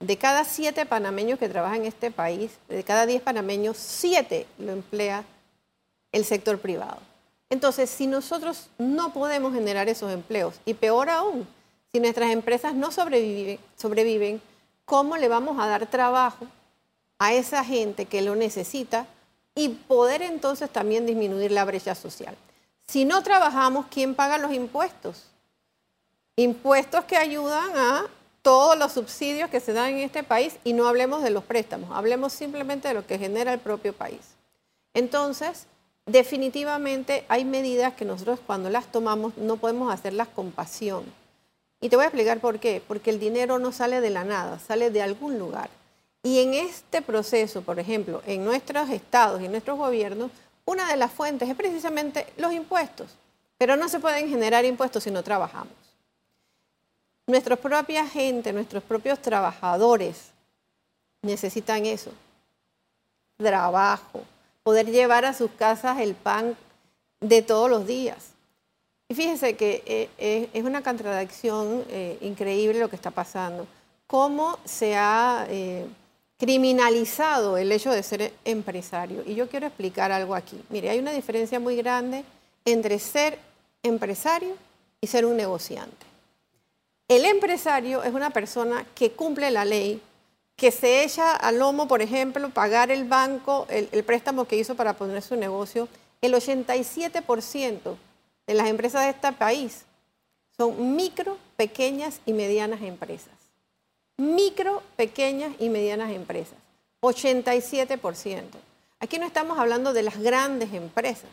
de 0.00 0.18
cada 0.18 0.44
siete 0.44 0.84
panameños 0.86 1.38
que 1.38 1.48
trabajan 1.48 1.82
en 1.82 1.86
este 1.86 2.10
país, 2.10 2.50
de 2.68 2.82
cada 2.82 3.06
diez 3.06 3.22
panameños, 3.22 3.76
siete 3.76 4.46
lo 4.58 4.72
emplea 4.72 5.24
el 6.10 6.24
sector 6.24 6.58
privado. 6.58 6.98
Entonces, 7.48 7.88
si 7.88 8.08
nosotros 8.08 8.68
no 8.76 9.12
podemos 9.12 9.54
generar 9.54 9.88
esos 9.88 10.12
empleos, 10.12 10.56
y 10.64 10.74
peor 10.74 11.08
aún, 11.08 11.46
si 11.92 12.00
nuestras 12.00 12.32
empresas 12.32 12.74
no 12.74 12.90
sobreviven, 12.90 14.42
¿cómo 14.84 15.16
le 15.16 15.28
vamos 15.28 15.58
a 15.60 15.68
dar 15.68 15.86
trabajo 15.86 16.46
a 17.20 17.32
esa 17.32 17.64
gente 17.64 18.06
que 18.06 18.20
lo 18.20 18.34
necesita 18.34 19.06
y 19.54 19.68
poder 19.68 20.22
entonces 20.22 20.68
también 20.70 21.06
disminuir 21.06 21.52
la 21.52 21.64
brecha 21.64 21.94
social? 21.94 22.36
Si 22.86 23.04
no 23.04 23.22
trabajamos, 23.22 23.86
¿quién 23.90 24.16
paga 24.16 24.38
los 24.38 24.52
impuestos? 24.52 25.26
Impuestos 26.36 27.04
que 27.04 27.16
ayudan 27.16 27.76
a 27.76 28.06
todos 28.42 28.78
los 28.78 28.92
subsidios 28.92 29.50
que 29.50 29.60
se 29.60 29.72
dan 29.72 29.94
en 29.94 29.98
este 29.98 30.22
país 30.22 30.56
y 30.64 30.72
no 30.72 30.86
hablemos 30.86 31.22
de 31.22 31.30
los 31.30 31.42
préstamos, 31.42 31.90
hablemos 31.92 32.32
simplemente 32.32 32.88
de 32.88 32.94
lo 32.94 33.06
que 33.06 33.18
genera 33.18 33.52
el 33.52 33.58
propio 33.58 33.92
país. 33.92 34.20
Entonces, 34.94 35.66
definitivamente 36.04 37.24
hay 37.28 37.44
medidas 37.44 37.94
que 37.94 38.04
nosotros 38.04 38.38
cuando 38.46 38.70
las 38.70 38.92
tomamos 38.92 39.36
no 39.36 39.56
podemos 39.56 39.92
hacerlas 39.92 40.28
con 40.28 40.52
pasión 40.52 41.04
y 41.80 41.88
te 41.88 41.96
voy 41.96 42.04
a 42.04 42.08
explicar 42.08 42.40
por 42.40 42.58
qué. 42.58 42.82
Porque 42.86 43.10
el 43.10 43.20
dinero 43.20 43.58
no 43.58 43.72
sale 43.72 44.00
de 44.00 44.10
la 44.10 44.24
nada, 44.24 44.58
sale 44.58 44.90
de 44.90 45.02
algún 45.02 45.38
lugar. 45.38 45.70
Y 46.22 46.40
en 46.40 46.54
este 46.54 47.02
proceso, 47.02 47.62
por 47.62 47.78
ejemplo, 47.78 48.22
en 48.26 48.44
nuestros 48.44 48.90
estados 48.90 49.40
y 49.40 49.44
en 49.44 49.52
nuestros 49.52 49.78
gobiernos, 49.78 50.30
una 50.64 50.88
de 50.88 50.96
las 50.96 51.12
fuentes 51.12 51.48
es 51.48 51.54
precisamente 51.54 52.26
los 52.36 52.52
impuestos. 52.52 53.08
Pero 53.58 53.76
no 53.76 53.88
se 53.88 54.00
pueden 54.00 54.28
generar 54.28 54.64
impuestos 54.64 55.04
si 55.04 55.10
no 55.10 55.22
trabajamos. 55.22 55.85
Nuestra 57.26 57.56
propia 57.56 58.06
gente, 58.06 58.52
nuestros 58.52 58.84
propios 58.84 59.20
trabajadores 59.20 60.30
necesitan 61.22 61.84
eso. 61.84 62.12
Trabajo, 63.36 64.22
poder 64.62 64.86
llevar 64.86 65.24
a 65.24 65.34
sus 65.34 65.50
casas 65.50 65.98
el 65.98 66.14
pan 66.14 66.56
de 67.20 67.42
todos 67.42 67.68
los 67.68 67.86
días. 67.86 68.36
Y 69.08 69.14
fíjese 69.14 69.56
que 69.56 69.82
eh, 69.86 70.08
eh, 70.18 70.48
es 70.52 70.64
una 70.64 70.82
contradicción 70.82 71.84
eh, 71.88 72.18
increíble 72.20 72.78
lo 72.78 72.88
que 72.88 72.96
está 72.96 73.10
pasando. 73.10 73.66
Cómo 74.06 74.58
se 74.64 74.94
ha 74.96 75.48
criminalizado 76.38 77.56
el 77.56 77.72
hecho 77.72 77.90
de 77.90 78.04
ser 78.04 78.32
empresario. 78.44 79.24
Y 79.26 79.34
yo 79.34 79.48
quiero 79.48 79.66
explicar 79.66 80.12
algo 80.12 80.36
aquí. 80.36 80.60
Mire, 80.68 80.90
hay 80.90 81.00
una 81.00 81.10
diferencia 81.10 81.58
muy 81.58 81.74
grande 81.74 82.24
entre 82.64 83.00
ser 83.00 83.38
empresario 83.82 84.54
y 85.00 85.08
ser 85.08 85.26
un 85.26 85.36
negociante. 85.36 86.06
El 87.08 87.24
empresario 87.24 88.02
es 88.02 88.12
una 88.12 88.30
persona 88.30 88.84
que 88.94 89.12
cumple 89.12 89.50
la 89.50 89.64
ley, 89.64 90.02
que 90.56 90.70
se 90.70 91.04
echa 91.04 91.36
al 91.36 91.58
lomo, 91.58 91.86
por 91.86 92.02
ejemplo, 92.02 92.50
pagar 92.50 92.90
el 92.90 93.04
banco, 93.04 93.66
el, 93.70 93.88
el 93.92 94.04
préstamo 94.04 94.46
que 94.46 94.56
hizo 94.56 94.74
para 94.74 94.94
poner 94.94 95.22
su 95.22 95.36
negocio. 95.36 95.88
El 96.20 96.34
87% 96.34 97.96
de 98.46 98.54
las 98.54 98.68
empresas 98.68 99.04
de 99.04 99.10
este 99.10 99.32
país 99.32 99.84
son 100.56 100.96
micro, 100.96 101.36
pequeñas 101.56 102.20
y 102.26 102.32
medianas 102.32 102.82
empresas. 102.82 103.34
Micro, 104.16 104.82
pequeñas 104.96 105.52
y 105.58 105.68
medianas 105.68 106.10
empresas. 106.10 106.58
87%. 107.02 108.42
Aquí 108.98 109.18
no 109.18 109.26
estamos 109.26 109.58
hablando 109.58 109.92
de 109.92 110.02
las 110.02 110.18
grandes 110.18 110.72
empresas. 110.72 111.30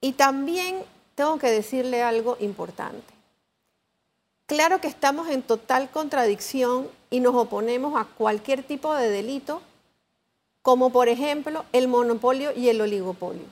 Y 0.00 0.12
también 0.12 0.82
tengo 1.14 1.38
que 1.38 1.50
decirle 1.50 2.02
algo 2.02 2.36
importante. 2.40 3.13
Claro 4.46 4.80
que 4.80 4.88
estamos 4.88 5.28
en 5.28 5.42
total 5.42 5.90
contradicción 5.90 6.88
y 7.10 7.20
nos 7.20 7.34
oponemos 7.34 7.98
a 7.98 8.04
cualquier 8.04 8.62
tipo 8.62 8.94
de 8.94 9.08
delito, 9.08 9.62
como 10.60 10.90
por 10.90 11.08
ejemplo 11.08 11.64
el 11.72 11.88
monopolio 11.88 12.52
y 12.54 12.68
el 12.68 12.80
oligopolio 12.80 13.44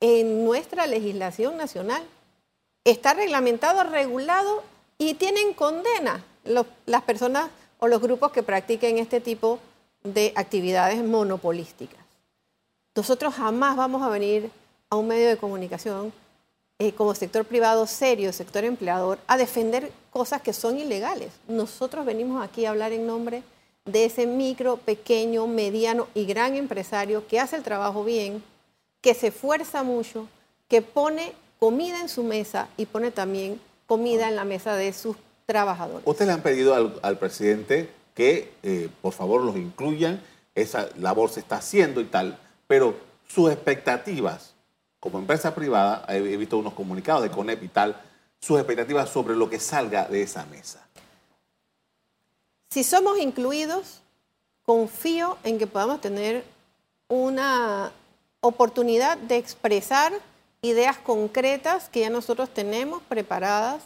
en 0.00 0.44
nuestra 0.44 0.86
legislación 0.86 1.56
nacional. 1.56 2.02
Está 2.84 3.14
reglamentado, 3.14 3.82
regulado 3.84 4.62
y 4.98 5.14
tienen 5.14 5.52
condena 5.52 6.24
las 6.44 7.02
personas 7.02 7.50
o 7.78 7.88
los 7.88 8.00
grupos 8.00 8.32
que 8.32 8.42
practiquen 8.42 8.98
este 8.98 9.20
tipo 9.20 9.58
de 10.02 10.32
actividades 10.36 11.04
monopolísticas. 11.04 12.00
Nosotros 12.94 13.34
jamás 13.34 13.76
vamos 13.76 14.02
a 14.02 14.08
venir 14.08 14.50
a 14.88 14.96
un 14.96 15.08
medio 15.08 15.28
de 15.28 15.36
comunicación 15.36 16.12
eh, 16.80 16.94
como 16.94 17.14
sector 17.14 17.44
privado 17.44 17.86
serio, 17.86 18.32
sector 18.32 18.64
empleador, 18.64 19.18
a 19.26 19.36
defender 19.36 19.92
cosas 20.10 20.40
que 20.40 20.54
son 20.54 20.78
ilegales. 20.78 21.30
Nosotros 21.46 22.06
venimos 22.06 22.42
aquí 22.42 22.64
a 22.64 22.70
hablar 22.70 22.92
en 22.92 23.06
nombre 23.06 23.42
de 23.84 24.06
ese 24.06 24.26
micro, 24.26 24.78
pequeño, 24.78 25.46
mediano 25.46 26.08
y 26.14 26.24
gran 26.24 26.56
empresario 26.56 27.26
que 27.28 27.38
hace 27.38 27.56
el 27.56 27.64
trabajo 27.64 28.02
bien, 28.02 28.42
que 29.02 29.12
se 29.12 29.26
esfuerza 29.26 29.82
mucho, 29.82 30.26
que 30.68 30.80
pone 30.80 31.34
comida 31.58 32.00
en 32.00 32.08
su 32.08 32.22
mesa 32.22 32.68
y 32.78 32.86
pone 32.86 33.10
también 33.10 33.60
comida 33.86 34.26
en 34.30 34.36
la 34.36 34.46
mesa 34.46 34.74
de 34.74 34.94
sus 34.94 35.18
trabajadores. 35.44 36.00
Ustedes 36.06 36.28
le 36.28 36.32
han 36.32 36.42
pedido 36.42 36.98
al, 37.02 37.18
presidente 37.18 37.90
que 38.14 38.54
eh, 38.62 38.88
por 39.02 39.12
favor 39.12 39.42
los 39.42 39.56
incluyan, 39.56 40.22
esa 40.54 40.88
labor 40.96 41.28
se 41.28 41.40
está 41.40 41.56
haciendo 41.56 42.00
y 42.00 42.04
tal, 42.04 42.38
pero 42.66 42.94
sus 43.28 43.50
expectativas 43.52 44.54
como 45.00 45.18
empresa 45.18 45.54
privada, 45.54 46.04
he 46.08 46.36
visto 46.36 46.58
unos 46.58 46.74
comunicados 46.74 47.22
de 47.22 47.30
CONEP 47.30 47.62
y 47.64 47.68
tal, 47.68 48.00
sus 48.38 48.58
expectativas 48.58 49.08
sobre 49.08 49.34
lo 49.34 49.48
que 49.48 49.58
salga 49.58 50.06
de 50.06 50.22
esa 50.22 50.44
mesa. 50.46 50.86
Si 52.70 52.84
somos 52.84 53.18
incluidos, 53.18 54.00
confío 54.64 55.38
en 55.42 55.58
que 55.58 55.66
podamos 55.66 56.00
tener 56.00 56.44
una 57.08 57.90
oportunidad 58.40 59.18
de 59.18 59.36
expresar 59.36 60.12
ideas 60.62 60.98
concretas 60.98 61.88
que 61.88 62.00
ya 62.00 62.10
nosotros 62.10 62.50
tenemos 62.50 63.02
preparadas, 63.02 63.82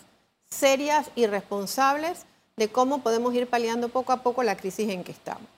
serias 0.50 1.10
y 1.14 1.26
responsables 1.26 2.26
de 2.56 2.68
cómo 2.68 3.02
podemos 3.02 3.34
ir 3.34 3.48
paliando 3.48 3.88
poco 3.88 4.12
a 4.12 4.22
poco 4.22 4.42
la 4.42 4.56
crisis 4.56 4.88
en 4.90 5.04
que 5.04 5.12
estamos. 5.12 5.48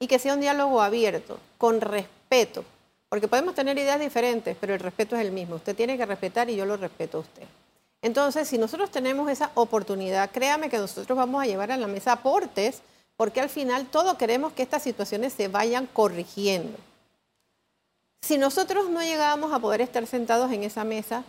Y 0.00 0.06
que 0.06 0.18
sea 0.18 0.34
un 0.34 0.40
diálogo 0.40 0.82
abierto, 0.82 1.38
con 1.56 1.80
respeto, 1.80 2.64
porque 3.08 3.28
podemos 3.28 3.54
tener 3.54 3.78
ideas 3.78 3.98
diferentes, 3.98 4.56
pero 4.60 4.74
el 4.74 4.80
respeto 4.80 5.16
es 5.16 5.22
el 5.22 5.32
mismo. 5.32 5.56
Usted 5.56 5.74
tiene 5.74 5.96
que 5.96 6.06
respetar 6.06 6.50
y 6.50 6.56
yo 6.56 6.66
lo 6.66 6.76
respeto 6.76 7.18
a 7.18 7.20
usted. 7.20 7.44
Entonces, 8.02 8.48
si 8.48 8.58
nosotros 8.58 8.90
tenemos 8.90 9.30
esa 9.30 9.50
oportunidad, 9.54 10.30
créame 10.30 10.70
que 10.70 10.78
nosotros 10.78 11.16
vamos 11.16 11.42
a 11.42 11.46
llevar 11.46 11.72
a 11.72 11.76
la 11.76 11.86
mesa 11.86 12.12
aportes, 12.12 12.82
porque 13.16 13.40
al 13.40 13.48
final 13.48 13.86
todos 13.86 14.16
queremos 14.16 14.52
que 14.52 14.62
estas 14.62 14.82
situaciones 14.82 15.32
se 15.32 15.48
vayan 15.48 15.86
corrigiendo. 15.86 16.78
Si 18.20 18.38
nosotros 18.38 18.88
no 18.90 19.02
llegábamos 19.02 19.52
a 19.52 19.58
poder 19.58 19.80
estar 19.80 20.06
sentados 20.06 20.52
en 20.52 20.62
esa 20.62 20.84
mesa, 20.84 21.24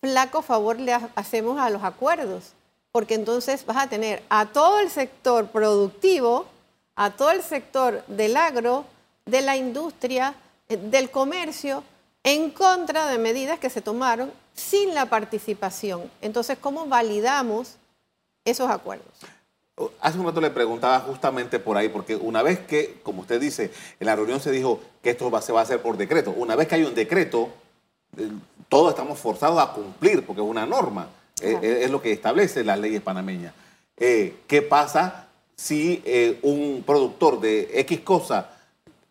flaco 0.00 0.42
favor 0.42 0.78
le 0.78 0.92
hacemos 0.92 1.58
a 1.58 1.70
los 1.70 1.82
acuerdos, 1.82 2.52
porque 2.92 3.14
entonces 3.14 3.66
vas 3.66 3.76
a 3.76 3.88
tener 3.88 4.22
a 4.28 4.46
todo 4.46 4.78
el 4.78 4.90
sector 4.90 5.48
productivo, 5.48 6.46
a 6.94 7.10
todo 7.10 7.30
el 7.30 7.42
sector 7.42 8.04
del 8.06 8.36
agro, 8.36 8.84
de 9.26 9.40
la 9.42 9.56
industria, 9.56 10.34
del 10.68 11.10
comercio, 11.10 11.82
en 12.24 12.50
contra 12.50 13.06
de 13.06 13.18
medidas 13.18 13.58
que 13.58 13.70
se 13.70 13.80
tomaron 13.80 14.30
sin 14.54 14.94
la 14.94 15.06
participación. 15.06 16.10
Entonces, 16.20 16.58
¿cómo 16.60 16.86
validamos 16.86 17.76
esos 18.44 18.70
acuerdos? 18.70 19.06
Hace 20.00 20.18
un 20.18 20.26
rato 20.26 20.40
le 20.40 20.50
preguntaba 20.50 21.00
justamente 21.00 21.58
por 21.58 21.76
ahí, 21.76 21.88
porque 21.88 22.16
una 22.16 22.42
vez 22.42 22.58
que, 22.58 23.00
como 23.02 23.22
usted 23.22 23.40
dice, 23.40 23.70
en 24.00 24.06
la 24.06 24.16
reunión 24.16 24.40
se 24.40 24.50
dijo 24.50 24.80
que 25.02 25.10
esto 25.10 25.30
se 25.40 25.52
va 25.52 25.60
a 25.60 25.62
hacer 25.62 25.80
por 25.80 25.96
decreto, 25.96 26.32
una 26.36 26.56
vez 26.56 26.66
que 26.66 26.74
hay 26.74 26.82
un 26.82 26.94
decreto, 26.94 27.48
eh, 28.16 28.28
todos 28.68 28.90
estamos 28.90 29.18
forzados 29.18 29.58
a 29.60 29.72
cumplir, 29.72 30.26
porque 30.26 30.42
es 30.42 30.48
una 30.48 30.66
norma, 30.66 31.08
eh, 31.40 31.58
eh, 31.62 31.78
es 31.84 31.90
lo 31.90 32.02
que 32.02 32.12
establece 32.12 32.64
la 32.64 32.76
ley 32.76 32.98
panameña. 32.98 33.54
¿Qué 33.96 34.66
pasa 34.68 35.28
si 35.56 36.02
un 36.42 36.84
productor 36.86 37.40
de 37.40 37.70
X 37.80 38.00
cosa 38.00 38.57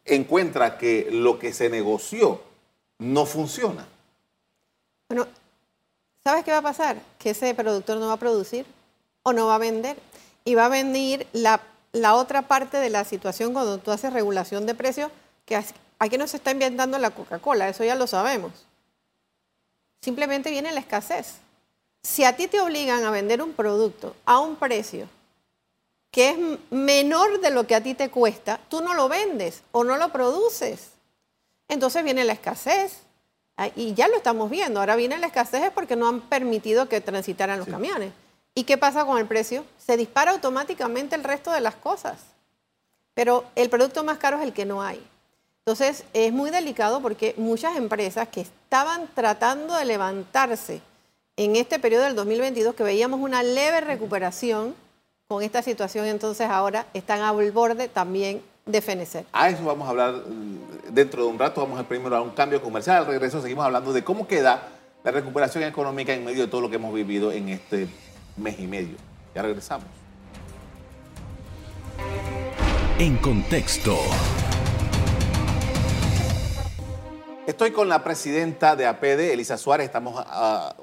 encuentra 0.08 0.78
que 0.78 1.10
lo 1.12 1.40
que 1.40 1.54
se 1.54 1.70
negoció 1.70 2.42
no 3.00 3.26
funciona? 3.26 3.86
Bueno, 5.10 5.28
¿sabes 6.24 6.44
qué 6.44 6.52
va 6.52 6.58
a 6.58 6.64
pasar? 6.64 6.98
Que 7.20 7.32
ese 7.32 7.54
productor 7.54 7.98
no 7.98 8.08
va 8.08 8.14
a 8.14 8.18
producir 8.18 8.66
o 9.24 9.34
no 9.34 9.48
va 9.48 9.56
a 9.56 9.60
vender 9.60 9.98
y 10.46 10.56
va 10.56 10.66
a 10.66 10.70
venir 10.70 11.28
la, 11.34 11.62
la 11.92 12.16
otra 12.16 12.44
parte 12.44 12.78
de 12.78 12.90
la 12.90 13.04
situación 13.06 13.54
cuando 13.54 13.78
tú 13.78 13.92
haces 13.92 14.14
regulación 14.14 14.66
de 14.66 14.76
precios, 14.76 15.12
que 15.46 15.62
aquí 16.00 16.18
no 16.18 16.28
se 16.28 16.38
está 16.38 16.52
inventando 16.52 16.98
la 16.98 17.12
Coca-Cola, 17.12 17.70
eso 17.70 17.84
ya 17.84 17.96
lo 17.96 18.08
sabemos. 18.08 18.52
Simplemente 20.02 20.50
viene 20.50 20.72
la 20.72 20.80
escasez. 20.80 21.36
Si 22.04 22.24
a 22.24 22.36
ti 22.36 22.48
te 22.48 22.62
obligan 22.62 23.04
a 23.04 23.12
vender 23.12 23.42
un 23.42 23.54
producto 23.54 24.16
a 24.26 24.40
un 24.40 24.56
precio 24.56 25.10
que 26.12 26.30
es 26.30 26.38
menor 26.72 27.42
de 27.42 27.52
lo 27.52 27.68
que 27.68 27.76
a 27.76 27.82
ti 27.82 27.94
te 27.94 28.10
cuesta, 28.10 28.60
tú 28.70 28.82
no 28.82 28.94
lo 28.94 29.10
vendes 29.10 29.62
o 29.72 29.84
no 29.84 29.98
lo 29.98 30.12
produces. 30.12 30.92
Entonces 31.68 32.04
viene 32.04 32.24
la 32.24 32.34
escasez. 32.34 33.02
Y 33.76 33.96
ya 33.96 34.08
lo 34.08 34.16
estamos 34.16 34.50
viendo. 34.50 34.80
Ahora 34.80 34.96
viene 34.96 35.18
la 35.18 35.28
escasez 35.28 35.72
porque 35.74 35.96
no 35.96 36.08
han 36.08 36.22
permitido 36.22 36.88
que 36.88 37.02
transitaran 37.02 37.58
los 37.58 37.68
camiones. 37.68 38.14
¿Y 38.54 38.64
qué 38.64 38.78
pasa 38.78 39.06
con 39.06 39.18
el 39.18 39.26
precio? 39.26 39.66
Se 39.84 39.98
dispara 39.98 40.32
automáticamente 40.32 41.16
el 41.16 41.24
resto 41.24 41.52
de 41.52 41.62
las 41.62 41.76
cosas. 41.76 42.20
Pero 43.14 43.46
el 43.56 43.70
producto 43.70 44.04
más 44.04 44.20
caro 44.20 44.38
es 44.38 44.44
el 44.44 44.54
que 44.54 44.66
no 44.66 44.84
hay. 44.84 45.04
Entonces 45.66 46.06
es 46.14 46.32
muy 46.32 46.50
delicado 46.50 47.02
porque 47.02 47.34
muchas 47.38 47.76
empresas 47.76 48.28
que 48.30 48.42
estaban 48.42 49.10
tratando 49.14 49.76
de 49.76 49.86
levantarse 49.86 50.82
en 51.36 51.56
este 51.56 51.78
periodo 51.78 52.04
del 52.04 52.16
2022, 52.16 52.74
que 52.74 52.84
veíamos 52.84 53.20
una 53.20 53.44
leve 53.44 53.82
recuperación 53.82 54.76
con 55.28 55.44
esta 55.44 55.62
situación, 55.62 56.06
entonces 56.06 56.50
ahora 56.50 56.86
están 56.94 57.20
al 57.20 57.52
borde 57.52 57.90
también 57.90 58.42
de 58.66 58.82
fenecer. 58.82 59.26
A 59.34 59.50
eso 59.50 59.64
vamos 59.66 59.86
a 59.86 59.90
hablar 59.90 60.14
mm, 60.14 60.94
dentro 60.94 61.24
de 61.24 61.30
un 61.30 61.38
rato. 61.38 61.60
Vamos 61.60 61.78
a 61.78 61.84
primero 61.84 62.16
a 62.16 62.22
un 62.22 62.30
cambio 62.30 62.62
comercial. 62.62 63.00
Al 63.00 63.08
regreso 63.08 63.42
seguimos 63.42 63.66
hablando 63.66 63.92
de 63.92 64.06
cómo 64.06 64.26
queda 64.26 64.70
la 65.04 65.12
recuperación 65.12 65.66
económica 65.66 66.14
en 66.14 66.24
medio 66.24 66.44
de 66.44 66.48
todo 66.48 66.62
lo 66.62 66.70
que 66.70 66.78
hemos 66.78 66.94
vivido 66.94 67.34
en 67.34 67.50
este 67.50 67.90
mes 68.38 68.58
y 68.58 68.68
medio. 68.68 68.96
Ya 69.36 69.42
regresamos. 69.42 69.88
En 72.98 73.18
contexto. 73.18 73.98
Estoy 77.46 77.72
con 77.72 77.90
la 77.90 78.02
presidenta 78.02 78.78
de 78.78 78.86
APD, 78.86 79.34
Elisa 79.34 79.58
Suárez. 79.58 79.88
Estamos 79.88 80.24
ah, 80.26 80.74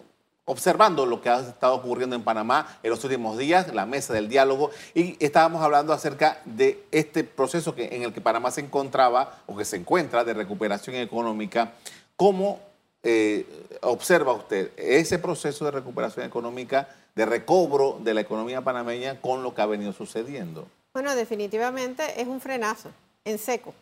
observando 0.47 1.07
lo 1.07 1.21
que 1.21 1.29
ha 1.29 1.41
estado 1.41 1.75
ocurriendo 1.75 2.17
en 2.17 2.23
Panamá 2.23 2.79
en 2.83 2.91
los 2.91 3.03
últimos 3.05 3.39
días, 3.39 3.73
la 3.75 3.87
mesa 3.87 4.13
del 4.13 4.29
diálogo, 4.29 4.71
y 4.95 5.17
estábamos 5.25 5.63
hablando 5.63 5.93
acerca 5.93 6.41
de 6.45 6.85
este 6.91 7.25
proceso 7.25 7.75
que, 7.75 7.95
en 7.97 8.03
el 8.03 8.13
que 8.13 8.21
Panamá 8.21 8.51
se 8.51 8.61
encontraba 8.61 9.43
o 9.47 9.57
que 9.57 9.65
se 9.65 9.77
encuentra 9.77 10.25
de 10.25 10.35
recuperación 10.35 10.97
económica. 10.97 11.73
¿Cómo 12.17 12.61
eh, 13.03 13.47
observa 13.83 14.33
usted 14.33 14.71
ese 14.77 15.19
proceso 15.19 15.65
de 15.65 15.71
recuperación 15.71 16.27
económica? 16.27 16.89
de 17.15 17.27
recobro 17.27 17.99
de 18.01 18.15
la 18.15 18.21
economía 18.21 18.63
panameña 18.63 19.21
con 19.21 19.43
lo 19.43 19.55
que 19.55 19.63
ha 19.63 19.67
venido 19.67 19.93
sucediendo? 19.93 20.67
Bueno, 20.93 21.15
definitivamente 21.15 22.21
es 22.21 22.29
un 22.29 22.41
frenazo, 22.41 22.91
en 23.25 23.39
seco. 23.39 23.75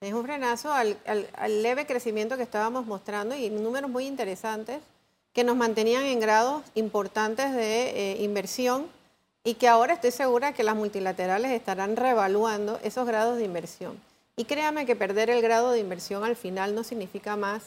Es 0.00 0.12
un 0.12 0.24
frenazo 0.24 0.72
al, 0.72 0.96
leve 1.62 1.86
crecimiento 1.86 2.36
que 2.36 2.44
estábamos 2.44 2.86
mostrando 2.86 3.34
y 3.34 3.50
números 3.50 3.90
muy 3.90 4.06
interesantes 4.06 4.80
que 5.38 5.44
nos 5.44 5.54
mantenían 5.54 6.02
en 6.02 6.18
grados 6.18 6.64
importantes 6.74 7.54
de 7.54 7.90
eh, 7.90 8.22
inversión 8.24 8.88
y 9.44 9.54
que 9.54 9.68
ahora 9.68 9.94
estoy 9.94 10.10
segura 10.10 10.52
que 10.52 10.64
las 10.64 10.74
multilaterales 10.74 11.52
estarán 11.52 11.94
reevaluando 11.94 12.80
esos 12.82 13.06
grados 13.06 13.36
de 13.36 13.44
inversión. 13.44 14.02
Y 14.36 14.46
créame 14.46 14.84
que 14.84 14.96
perder 14.96 15.30
el 15.30 15.40
grado 15.40 15.70
de 15.70 15.78
inversión 15.78 16.24
al 16.24 16.34
final 16.34 16.74
no 16.74 16.82
significa 16.82 17.36
más 17.36 17.66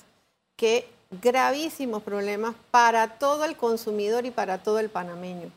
que 0.58 0.86
gravísimos 1.22 2.04
problemas 2.04 2.56
para 2.72 3.18
todo 3.18 3.46
el 3.46 3.56
consumidor 3.56 4.26
y 4.26 4.32
para 4.32 4.58
todo 4.58 4.80
el 4.80 4.90
panameño. 4.90 5.50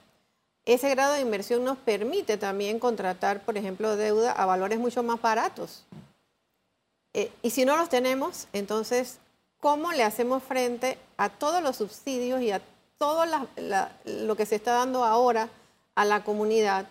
Ese 0.67 0.91
grado 0.91 1.15
de 1.15 1.21
inversión 1.21 1.65
nos 1.65 1.79
permite 1.79 2.37
también 2.37 2.79
contratar, 2.79 3.45
por 3.45 3.59
ejemplo, 3.59 3.97
deuda 3.97 4.31
a 4.31 4.47
valores 4.47 4.79
mucho 4.79 5.03
más 5.03 5.21
baratos. 5.21 5.83
Eh, 7.13 7.33
y 7.43 7.51
si 7.51 7.65
no 7.65 7.77
los 7.77 7.89
tenemos, 7.89 8.47
entonces, 8.53 9.19
¿cómo 9.59 9.91
le 9.91 10.05
hacemos 10.05 10.45
frente 10.45 10.97
a 11.17 11.29
todos 11.29 11.63
los 11.63 11.77
subsidios 11.77 12.41
y 12.43 12.51
a 12.51 12.61
todo 12.99 13.25
lo 14.05 14.37
que 14.37 14.47
se 14.47 14.57
está 14.57 14.73
dando 14.73 15.05
ahora 15.05 15.49
a 15.95 16.05
la 16.05 16.25
comunidad, 16.25 16.87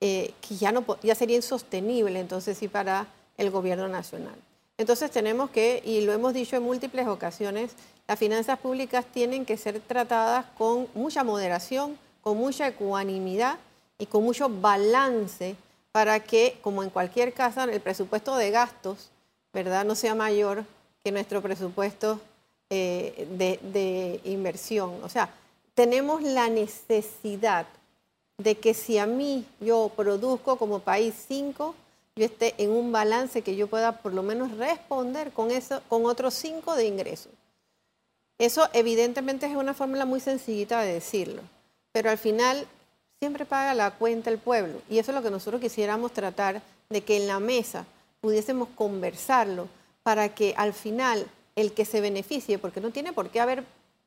eh, 0.00 0.34
que 0.40 0.56
ya, 0.56 0.72
no, 0.72 0.84
ya 1.02 1.14
sería 1.14 1.36
insostenible, 1.36 2.18
entonces 2.18 2.58
sí, 2.58 2.68
para 2.68 3.06
el 3.36 3.50
gobierno 3.50 3.88
nacional? 3.88 4.34
Entonces 4.78 5.10
tenemos 5.10 5.50
que, 5.50 5.82
y 5.84 6.00
lo 6.00 6.12
hemos 6.12 6.34
dicho 6.34 6.56
en 6.56 6.62
múltiples 6.62 7.06
ocasiones, 7.06 7.72
las 8.08 8.18
finanzas 8.18 8.58
públicas 8.58 9.06
tienen 9.06 9.44
que 9.44 9.56
ser 9.56 9.80
tratadas 9.80 10.46
con 10.58 10.88
mucha 10.94 11.22
moderación, 11.22 11.96
con 12.20 12.36
mucha 12.36 12.66
ecuanimidad 12.66 13.58
y 13.98 14.06
con 14.06 14.24
mucho 14.24 14.48
balance 14.48 15.56
para 15.92 16.20
que, 16.20 16.58
como 16.62 16.82
en 16.82 16.90
cualquier 16.90 17.32
casa, 17.32 17.64
el 17.64 17.80
presupuesto 17.80 18.36
de 18.36 18.50
gastos, 18.50 19.10
¿verdad?, 19.52 19.84
no 19.84 19.94
sea 19.94 20.14
mayor 20.14 20.64
que 21.04 21.12
nuestro 21.12 21.42
presupuesto 21.42 22.20
eh, 22.74 23.28
de, 23.36 24.20
inversión. 24.24 24.94
O 25.02 25.08
sea, 25.10 25.28
tenemos 25.74 26.22
la 26.22 26.48
necesidad 26.48 27.66
de 28.38 28.54
que 28.54 28.72
si 28.72 28.96
a 28.96 29.04
mí 29.04 29.44
yo 29.60 29.90
produzco 29.94 30.56
como 30.56 30.78
país 30.78 31.14
5, 31.28 31.74
yo 32.16 32.24
esté 32.24 32.54
en 32.56 32.70
un 32.70 32.90
balance 32.90 33.42
que 33.42 33.56
yo 33.56 33.66
pueda 33.66 34.00
por 34.00 34.14
lo 34.14 34.22
menos 34.22 34.56
responder 34.56 35.32
con, 35.32 35.50
eso, 35.50 35.82
con 35.90 36.06
otros 36.06 36.32
5 36.32 36.74
de 36.74 36.86
ingresos. 36.86 37.30
Eso 38.38 38.66
evidentemente 38.72 39.44
es 39.44 39.54
una 39.54 39.74
fórmula 39.74 40.06
muy 40.06 40.20
sencillita 40.20 40.80
de 40.80 40.94
decirlo, 40.94 41.42
pero 41.92 42.08
al 42.08 42.16
final 42.16 42.66
siempre 43.18 43.44
paga 43.44 43.74
la 43.74 43.90
cuenta 43.90 44.30
el 44.30 44.38
pueblo. 44.38 44.80
Y 44.88 44.98
eso 44.98 45.10
es 45.10 45.14
lo 45.14 45.22
que 45.22 45.30
nosotros 45.30 45.60
quisiéramos 45.60 46.12
tratar 46.12 46.62
de 46.88 47.02
que 47.02 47.18
en 47.18 47.28
la 47.28 47.38
mesa 47.38 47.84
pudiésemos 48.22 48.70
conversarlo 48.74 49.68
para 50.02 50.34
que 50.34 50.54
al 50.56 50.72
final 50.72 51.26
el 51.56 51.72
que 51.72 51.84
se 51.84 52.00
beneficie, 52.00 52.58
porque 52.58 52.80
no 52.80 52.90
tiene 52.90 53.12
por 53.12 53.30
qué 53.30 53.40
haber, 53.40 53.64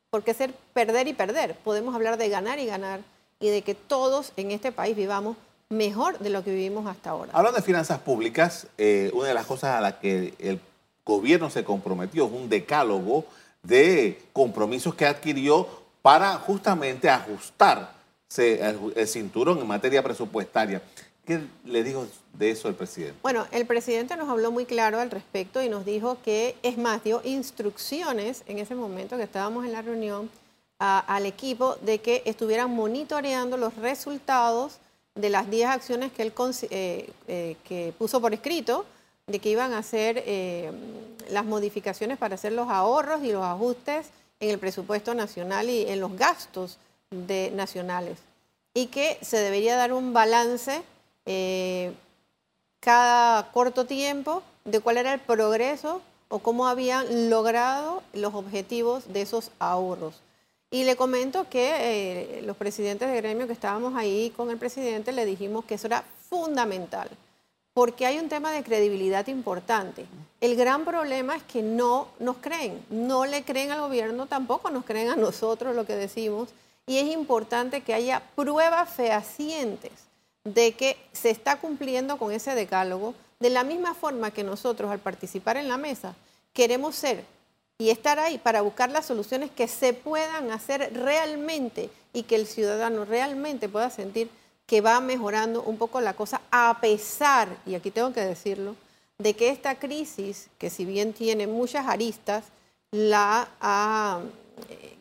por 0.10 0.24
qué 0.24 0.34
ser 0.34 0.54
perder 0.74 1.08
y 1.08 1.14
perder, 1.14 1.56
podemos 1.64 1.96
hablar 1.96 2.18
de 2.18 2.30
ganar 2.30 2.60
y 2.60 2.66
ganar 2.66 3.02
y 3.40 3.50
de 3.50 3.62
que 3.62 3.76
todos 3.76 4.32
en 4.38 4.52
este 4.52 4.72
país 4.72 4.96
vivamos 4.96 5.38
mejor 5.70 6.20
de 6.20 6.30
lo 6.30 6.44
que 6.44 6.52
vivimos 6.52 6.88
hasta 6.88 7.10
ahora. 7.12 7.32
Hablando 7.34 7.58
de 7.58 7.64
finanzas 7.64 8.00
públicas, 8.00 8.68
eh, 8.78 9.12
una 9.14 9.28
de 9.28 9.34
las 9.34 9.46
cosas 9.46 9.76
a 9.76 9.82
las 9.82 9.96
que 9.96 10.34
el 10.40 10.60
gobierno 11.04 11.50
se 11.50 11.64
comprometió 11.64 12.26
es 12.26 12.32
un 12.32 12.50
decálogo 12.50 13.26
de 13.64 14.22
compromisos 14.34 14.96
que 14.96 15.06
adquirió 15.06 15.68
para 16.02 16.34
justamente 16.36 17.10
ajustar 17.10 17.94
el 18.38 19.08
cinturón 19.08 19.60
en 19.60 19.68
materia 19.68 20.04
presupuestaria. 20.04 20.82
¿Qué 21.26 21.42
le 21.64 21.84
dijo 21.84 22.08
de 22.34 22.52
eso 22.52 22.68
el 22.68 22.76
presidente? 22.76 23.18
Bueno, 23.24 23.48
el 23.52 23.66
presidente 23.66 24.16
nos 24.16 24.30
habló 24.30 24.52
muy 24.52 24.66
claro 24.66 25.00
al 25.00 25.10
respecto 25.10 25.62
y 25.62 25.70
nos 25.70 25.84
dijo 25.84 26.18
que, 26.24 26.56
es 26.62 26.78
más, 26.78 27.04
dio 27.04 27.22
instrucciones 27.24 28.44
en 28.46 28.60
ese 28.60 28.76
momento 28.76 29.18
que 29.18 29.24
estábamos 29.24 29.66
en 29.66 29.72
la 29.72 29.82
reunión 29.82 30.30
al 30.78 31.26
equipo 31.26 31.76
de 31.82 32.00
que 32.00 32.22
estuvieran 32.26 32.70
monitoreando 32.70 33.58
los 33.58 33.76
resultados 33.76 34.78
de 35.16 35.30
las 35.30 35.50
10 35.50 35.70
acciones 35.70 36.12
que 36.12 36.22
él 36.22 36.34
eh, 36.70 37.10
eh, 37.28 37.56
que 37.64 37.94
puso 37.98 38.20
por 38.20 38.34
escrito 38.34 38.86
de 39.28 39.40
que 39.40 39.50
iban 39.50 39.74
a 39.74 39.80
hacer 39.80 40.22
eh, 40.26 40.72
las 41.30 41.46
modificaciones 41.46 42.18
para 42.18 42.36
hacer 42.36 42.52
los 42.52 42.70
ahorros 42.70 43.24
y 43.24 43.32
los 43.32 43.44
ajustes 43.44 44.08
en 44.40 44.52
el 44.52 44.60
presupuesto 44.60 45.16
nacional 45.16 45.70
y 45.70 45.88
en 45.88 46.00
los 46.00 46.16
gastos 46.16 46.78
de, 47.10 47.52
nacionales. 47.52 48.20
Y 48.74 48.88
que 48.88 49.18
se 49.22 49.38
debería 49.38 49.78
dar 49.78 49.94
un 49.94 50.14
balance 50.14 50.84
eh, 51.26 51.94
cada 52.80 53.52
corto 53.52 53.86
tiempo 53.86 54.44
de 54.64 54.80
cuál 54.80 54.98
era 54.98 55.14
el 55.14 55.20
progreso 55.20 56.02
o 56.28 56.40
cómo 56.40 56.68
habían 56.68 57.30
logrado 57.30 58.04
los 58.14 58.34
objetivos 58.34 59.12
de 59.12 59.22
esos 59.22 59.52
ahorros. 59.60 60.22
Y 60.72 60.84
le 60.84 60.96
comento 60.96 61.48
que 61.50 62.40
eh, 62.40 62.42
los 62.42 62.58
presidentes 62.58 63.10
de 63.10 63.18
gremio 63.18 63.48
que 63.48 63.54
estábamos 63.54 63.96
ahí 63.96 64.32
con 64.36 64.50
el 64.50 64.58
presidente 64.58 65.12
le 65.12 65.26
dijimos 65.26 65.66
que 65.66 65.76
eso 65.76 65.88
era 65.88 66.04
fundamental, 66.30 67.10
porque 67.74 68.06
hay 68.06 68.20
un 68.20 68.30
tema 68.30 68.52
de 68.52 68.64
credibilidad 68.64 69.28
importante. 69.28 70.06
El 70.42 70.56
gran 70.56 70.84
problema 70.84 71.36
es 71.36 71.44
que 71.44 71.62
no 71.62 72.10
nos 72.20 72.38
creen, 72.38 72.84
no 72.90 73.26
le 73.26 73.44
creen 73.44 73.72
al 73.72 73.82
gobierno, 73.82 74.26
tampoco 74.26 74.70
nos 74.70 74.86
creen 74.86 75.10
a 75.10 75.16
nosotros 75.16 75.76
lo 75.76 75.86
que 75.86 75.96
decimos, 75.96 76.50
y 76.88 76.98
es 76.98 77.08
importante 77.08 77.82
que 77.82 77.94
haya 77.94 78.22
pruebas 78.36 78.90
fehacientes 78.90 79.92
de 80.46 80.72
que 80.74 80.98
se 81.12 81.32
está 81.32 81.60
cumpliendo 81.60 82.18
con 82.18 82.32
ese 82.32 82.56
decálogo, 82.56 83.14
de 83.40 83.50
la 83.50 83.64
misma 83.64 83.94
forma 83.94 84.32
que 84.32 84.44
nosotros 84.44 84.90
al 84.90 85.00
participar 85.00 85.58
en 85.58 85.68
la 85.68 85.78
mesa 85.78 86.16
queremos 86.54 86.96
ser 86.96 87.26
y 87.78 87.90
estar 87.90 88.20
ahí 88.20 88.38
para 88.38 88.62
buscar 88.62 88.90
las 88.90 89.06
soluciones 89.06 89.52
que 89.52 89.68
se 89.68 89.94
puedan 89.94 90.52
hacer 90.52 90.94
realmente 90.94 91.90
y 92.14 92.24
que 92.24 92.36
el 92.36 92.48
ciudadano 92.48 93.04
realmente 93.04 93.68
pueda 93.68 93.90
sentir 93.90 94.30
que 94.66 94.82
va 94.82 95.00
mejorando 95.02 95.62
un 95.64 95.78
poco 95.78 96.00
la 96.00 96.14
cosa 96.14 96.42
a 96.52 96.78
pesar, 96.80 97.50
y 97.66 97.76
aquí 97.76 97.92
tengo 97.92 98.14
que 98.14 98.22
decirlo, 98.22 98.76
de 99.18 99.34
que 99.34 99.50
esta 99.50 99.76
crisis, 99.76 100.48
que 100.58 100.70
si 100.70 100.86
bien 100.86 101.14
tiene 101.14 101.48
muchas 101.48 101.88
aristas, 101.88 102.46
la 102.92 103.50
ha 103.60 104.22
eh, 104.70 104.96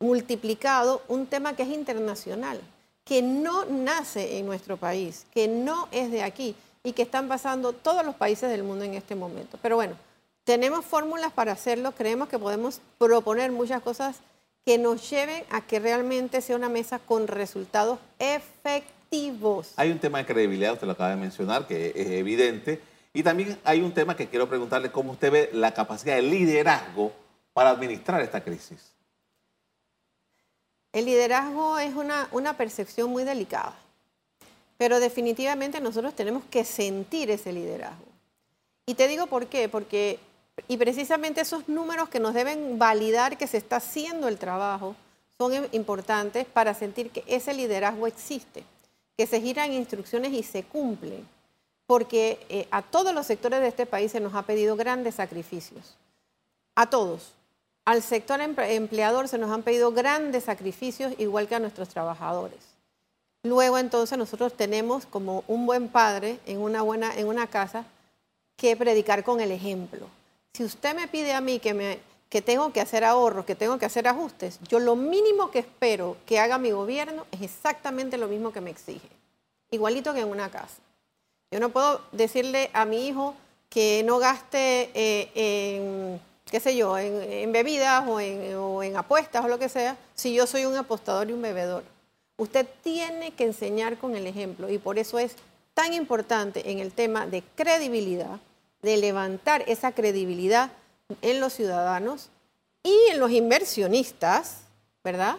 multiplicado 0.00 1.02
un 1.08 1.26
tema 1.26 1.54
que 1.54 1.62
es 1.62 1.68
internacional, 1.68 2.60
que 3.04 3.22
no 3.22 3.64
nace 3.64 4.38
en 4.38 4.46
nuestro 4.46 4.76
país, 4.76 5.26
que 5.32 5.48
no 5.48 5.88
es 5.90 6.10
de 6.10 6.22
aquí 6.22 6.54
y 6.82 6.92
que 6.92 7.02
están 7.02 7.28
pasando 7.28 7.72
todos 7.72 8.04
los 8.04 8.14
países 8.14 8.50
del 8.50 8.62
mundo 8.62 8.84
en 8.84 8.94
este 8.94 9.14
momento. 9.14 9.58
Pero 9.60 9.76
bueno, 9.76 9.96
tenemos 10.44 10.84
fórmulas 10.84 11.32
para 11.32 11.52
hacerlo, 11.52 11.92
creemos 11.92 12.28
que 12.28 12.38
podemos 12.38 12.80
proponer 12.98 13.52
muchas 13.52 13.82
cosas 13.82 14.16
que 14.64 14.78
nos 14.78 15.08
lleven 15.08 15.44
a 15.50 15.62
que 15.62 15.78
realmente 15.78 16.40
sea 16.40 16.56
una 16.56 16.68
mesa 16.68 16.98
con 16.98 17.26
resultados 17.26 17.98
efectivos. 18.18 19.72
Hay 19.76 19.90
un 19.90 19.98
tema 19.98 20.18
de 20.18 20.26
credibilidad, 20.26 20.72
usted 20.72 20.86
lo 20.86 20.92
acaba 20.92 21.10
de 21.10 21.16
mencionar, 21.16 21.66
que 21.66 21.92
es 21.94 22.06
evidente. 22.10 22.80
Y 23.12 23.22
también 23.22 23.58
hay 23.64 23.80
un 23.80 23.92
tema 23.92 24.16
que 24.16 24.28
quiero 24.28 24.48
preguntarle, 24.48 24.92
cómo 24.92 25.12
usted 25.12 25.32
ve 25.32 25.50
la 25.52 25.74
capacidad 25.74 26.14
de 26.14 26.22
liderazgo 26.22 27.12
para 27.52 27.70
administrar 27.70 28.20
esta 28.20 28.42
crisis. 28.42 28.92
El 30.92 31.04
liderazgo 31.04 31.78
es 31.78 31.94
una, 31.94 32.28
una 32.32 32.56
percepción 32.56 33.10
muy 33.10 33.24
delicada, 33.24 33.76
pero 34.76 34.98
definitivamente 35.00 35.80
nosotros 35.80 36.14
tenemos 36.14 36.44
que 36.50 36.64
sentir 36.64 37.30
ese 37.30 37.52
liderazgo. 37.52 38.06
Y 38.86 38.94
te 38.94 39.06
digo 39.06 39.26
por 39.26 39.46
qué, 39.46 39.68
porque 39.68 40.18
y 40.68 40.76
precisamente 40.76 41.40
esos 41.40 41.68
números 41.68 42.08
que 42.08 42.20
nos 42.20 42.34
deben 42.34 42.78
validar 42.78 43.38
que 43.38 43.46
se 43.46 43.56
está 43.56 43.76
haciendo 43.76 44.28
el 44.28 44.38
trabajo 44.38 44.96
son 45.38 45.68
importantes 45.72 46.46
para 46.46 46.74
sentir 46.74 47.10
que 47.10 47.24
ese 47.26 47.54
liderazgo 47.54 48.06
existe, 48.06 48.64
que 49.16 49.26
se 49.26 49.40
giran 49.40 49.72
instrucciones 49.72 50.32
y 50.32 50.42
se 50.42 50.64
cumplen, 50.64 51.26
porque 51.86 52.44
eh, 52.48 52.68
a 52.70 52.82
todos 52.82 53.14
los 53.14 53.26
sectores 53.26 53.60
de 53.60 53.68
este 53.68 53.86
país 53.86 54.12
se 54.12 54.20
nos 54.20 54.34
ha 54.34 54.42
pedido 54.42 54.76
grandes 54.76 55.14
sacrificios, 55.14 55.96
a 56.74 56.88
todos. 56.88 57.32
Al 57.84 58.02
sector 58.02 58.40
empleador 58.40 59.28
se 59.28 59.38
nos 59.38 59.50
han 59.50 59.62
pedido 59.62 59.92
grandes 59.92 60.44
sacrificios, 60.44 61.12
igual 61.18 61.48
que 61.48 61.54
a 61.54 61.60
nuestros 61.60 61.88
trabajadores. 61.88 62.58
Luego 63.42 63.78
entonces 63.78 64.18
nosotros 64.18 64.54
tenemos 64.54 65.06
como 65.06 65.44
un 65.48 65.66
buen 65.66 65.88
padre 65.88 66.38
en 66.46 66.58
una, 66.60 66.82
buena, 66.82 67.14
en 67.16 67.26
una 67.26 67.46
casa 67.46 67.84
que 68.56 68.76
predicar 68.76 69.24
con 69.24 69.40
el 69.40 69.50
ejemplo 69.50 70.06
si 70.52 70.64
usted 70.64 70.94
me 70.94 71.08
pide 71.08 71.32
a 71.32 71.40
mí 71.40 71.58
que, 71.58 71.74
me, 71.74 71.98
que 72.28 72.42
tengo 72.42 72.72
que 72.72 72.80
hacer 72.80 73.04
ahorros, 73.04 73.44
que 73.44 73.54
tengo 73.54 73.78
que 73.78 73.86
hacer 73.86 74.08
ajustes, 74.08 74.58
yo 74.68 74.78
lo 74.78 74.96
mínimo 74.96 75.50
que 75.50 75.60
espero 75.60 76.16
que 76.26 76.38
haga 76.38 76.58
mi 76.58 76.70
gobierno 76.70 77.26
es 77.30 77.42
exactamente 77.42 78.18
lo 78.18 78.28
mismo 78.28 78.52
que 78.52 78.60
me 78.60 78.70
exige. 78.70 79.08
Igualito 79.70 80.12
que 80.12 80.20
en 80.20 80.28
una 80.28 80.50
casa. 80.50 80.82
Yo 81.50 81.60
no 81.60 81.70
puedo 81.70 82.00
decirle 82.12 82.70
a 82.72 82.84
mi 82.84 83.06
hijo 83.06 83.34
que 83.68 84.02
no 84.04 84.18
gaste 84.18 84.90
eh, 84.94 85.30
en, 85.34 86.20
qué 86.50 86.60
sé 86.60 86.76
yo, 86.76 86.98
en, 86.98 87.52
bebidas 87.52 88.06
o 88.06 88.20
en, 88.20 88.56
o 88.56 88.82
en 88.82 88.96
apuestas 88.96 89.44
o 89.44 89.48
lo 89.48 89.58
que 89.58 89.68
sea, 89.68 89.96
si 90.14 90.34
yo 90.34 90.46
soy 90.46 90.64
un 90.64 90.76
apostador 90.76 91.30
y 91.30 91.32
un 91.32 91.42
bebedor. 91.42 91.84
Usted 92.36 92.66
tiene 92.82 93.32
que 93.32 93.44
enseñar 93.44 93.98
con 93.98 94.16
el 94.16 94.26
ejemplo 94.26 94.70
y 94.70 94.78
por 94.78 94.98
eso 94.98 95.18
es 95.18 95.36
tan 95.74 95.92
importante 95.94 96.70
en 96.70 96.78
el 96.78 96.92
tema 96.92 97.26
de 97.26 97.42
credibilidad 97.54 98.40
de 98.82 98.96
levantar 98.96 99.64
esa 99.66 99.92
credibilidad 99.92 100.70
en 101.22 101.40
los 101.40 101.52
ciudadanos 101.52 102.30
y 102.82 102.94
en 103.10 103.20
los 103.20 103.30
inversionistas, 103.30 104.62
¿verdad? 105.04 105.36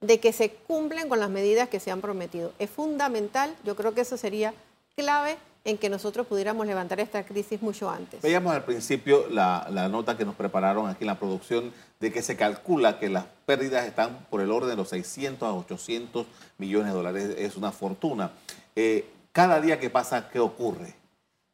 De 0.00 0.18
que 0.18 0.32
se 0.32 0.50
cumplen 0.50 1.08
con 1.08 1.20
las 1.20 1.30
medidas 1.30 1.68
que 1.68 1.80
se 1.80 1.90
han 1.90 2.00
prometido. 2.00 2.52
Es 2.58 2.70
fundamental, 2.70 3.54
yo 3.64 3.76
creo 3.76 3.94
que 3.94 4.00
eso 4.00 4.16
sería 4.16 4.54
clave 4.96 5.36
en 5.64 5.78
que 5.78 5.90
nosotros 5.90 6.26
pudiéramos 6.26 6.66
levantar 6.66 7.00
esta 7.00 7.24
crisis 7.24 7.60
mucho 7.60 7.90
antes. 7.90 8.22
Veíamos 8.22 8.54
al 8.54 8.64
principio 8.64 9.26
la, 9.28 9.66
nota 9.90 10.16
que 10.16 10.24
nos 10.24 10.34
prepararon 10.34 10.88
aquí 10.88 11.04
en 11.04 11.08
la 11.08 11.18
producción 11.18 11.72
de 11.98 12.12
que 12.12 12.22
se 12.22 12.36
calcula 12.36 12.98
que 12.98 13.08
las 13.10 13.24
pérdidas 13.44 13.86
están 13.86 14.26
por 14.30 14.40
el 14.40 14.50
orden 14.50 14.70
de 14.70 14.76
los 14.76 14.88
600 14.88 15.46
a 15.46 15.52
800 15.52 16.26
millones 16.58 16.88
de 16.88 16.94
dólares. 16.94 17.34
Es 17.36 17.56
una 17.56 17.72
fortuna. 17.72 18.32
Eh, 18.74 19.06
cada 19.32 19.60
día 19.60 19.78
que 19.78 19.90
pasa, 19.90 20.30
¿qué 20.30 20.40
ocurre? 20.40 20.94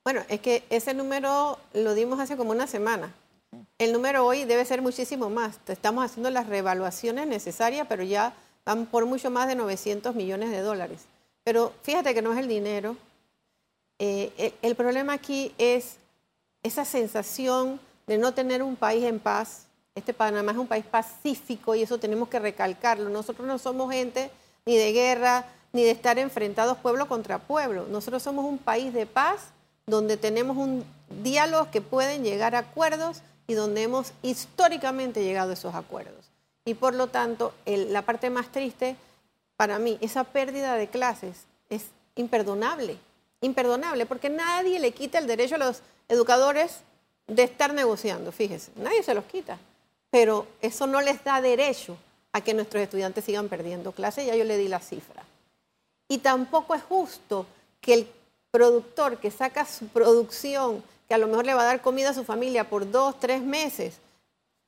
Bueno, 0.05 0.23
es 0.29 0.40
que 0.40 0.62
ese 0.71 0.95
número 0.95 1.59
lo 1.75 1.95
dimos 1.95 2.21
hace 2.21 2.37
como 2.37 2.53
una 2.53 2.69
semana. 2.69 3.12
El 3.79 3.92
número 3.92 4.25
hoy 4.25 4.45
debe 4.45 4.64
ser 4.64 4.83
muchísimo 4.83 5.31
más. 5.31 5.59
Estamos 5.66 6.05
haciendo 6.05 6.31
las 6.31 6.47
reevaluaciones 6.47 7.27
necesarias, 7.27 7.87
pero 7.88 8.05
ya 8.05 8.35
van 8.64 8.87
por 8.87 9.05
mucho 9.07 9.31
más 9.31 9.49
de 9.49 9.57
900 9.57 10.14
millones 10.14 10.51
de 10.51 10.61
dólares. 10.61 11.07
Pero 11.42 11.73
fíjate 11.83 12.14
que 12.14 12.23
no 12.23 12.33
es 12.33 12.38
el 12.38 12.49
dinero. 12.49 12.97
Eh, 13.98 14.54
el, 14.62 14.74
problema 14.74 15.14
aquí 15.14 15.54
es 15.59 15.96
esa 16.62 16.85
sensación 16.85 17.80
de 18.06 18.18
no 18.18 18.35
tener 18.35 18.62
un 18.62 18.76
país 18.76 19.04
en 19.04 19.18
paz. 19.18 19.66
Este 19.94 20.12
Panamá 20.12 20.52
es 20.52 20.59
un 20.59 20.66
país 20.66 20.85
pacífico 20.85 21.74
y 21.74 21.82
eso 21.82 21.98
tenemos 21.98 22.28
que 22.28 22.38
recalcarlo. 22.38 23.09
Nosotros 23.09 23.46
no 23.46 23.59
somos 23.59 23.92
gente 23.92 24.30
ni 24.66 24.76
de 24.76 24.92
guerra, 24.92 25.46
ni 25.72 25.82
de 25.82 25.90
estar 25.90 26.18
enfrentados 26.18 26.76
pueblo 26.78 27.09
contra 27.09 27.38
pueblo. 27.38 27.87
Nosotros 27.88 28.22
somos 28.22 28.44
un 28.44 28.59
país 28.59 28.92
de 28.92 29.06
paz 29.06 29.52
donde 29.87 30.16
tenemos 30.16 30.56
un 30.56 30.85
diálogo 31.22 31.70
que 31.70 31.80
pueden 31.80 32.24
llegar 32.24 32.54
a 32.54 32.61
acuerdos 32.61 33.22
y 33.46 33.54
donde 33.54 33.82
hemos 33.82 34.12
históricamente 34.22 35.22
llegado 35.22 35.50
a 35.50 35.54
esos 35.54 35.74
acuerdos. 35.74 36.30
Y 36.64 36.74
por 36.74 36.94
lo 36.94 37.06
tanto, 37.06 37.54
la 37.64 38.02
parte 38.02 38.28
más 38.28 38.50
triste 38.50 38.96
para 39.56 39.78
mí, 39.78 39.96
esa 40.00 40.24
pérdida 40.24 40.74
de 40.74 40.88
clases 40.88 41.44
es 41.70 41.85
imperdonable, 42.16 42.98
imperdonable, 43.46 44.06
porque 44.06 44.28
nadie 44.28 44.78
le 44.78 44.92
quita 44.92 45.18
el 45.18 45.26
derecho 45.26 45.54
a 45.54 45.59
los 45.59 45.82
educadores 46.09 46.80
de 47.26 47.42
estar 47.42 47.72
negociando, 47.74 48.30
fíjese, 48.32 48.70
nadie 48.76 49.02
se 49.02 49.14
los 49.14 49.24
quita, 49.24 49.59
pero 50.11 50.46
eso 50.61 50.87
no 50.87 51.00
les 51.00 51.24
da 51.24 51.40
derecho 51.40 51.96
a 52.32 52.40
que 52.40 52.54
nuestros 52.54 52.82
estudiantes 52.82 53.24
sigan 53.24 53.48
perdiendo 53.48 53.92
clases, 53.92 54.26
ya 54.26 54.37
yo 54.37 54.44
le 54.44 54.59
di 54.59 54.68
la 54.68 54.80
cifra. 54.80 55.24
Y 56.09 56.18
tampoco 56.18 56.74
es 56.74 56.82
justo 56.82 57.46
que 57.80 57.94
el 57.94 58.09
productor 58.50 59.18
que 59.18 59.30
saca 59.30 59.64
su 59.64 59.88
producción, 59.88 60.85
que 61.09 61.14
a 61.14 61.18
lo 61.18 61.26
mejor 61.26 61.46
le 61.46 61.54
va 61.54 61.62
a 61.62 61.66
dar 61.66 61.80
comida 61.80 62.11
a 62.11 62.14
su 62.14 62.24
familia 62.24 62.68
por 62.68 62.90
dos, 62.90 63.18
tres 63.18 63.42
meses, 63.42 63.98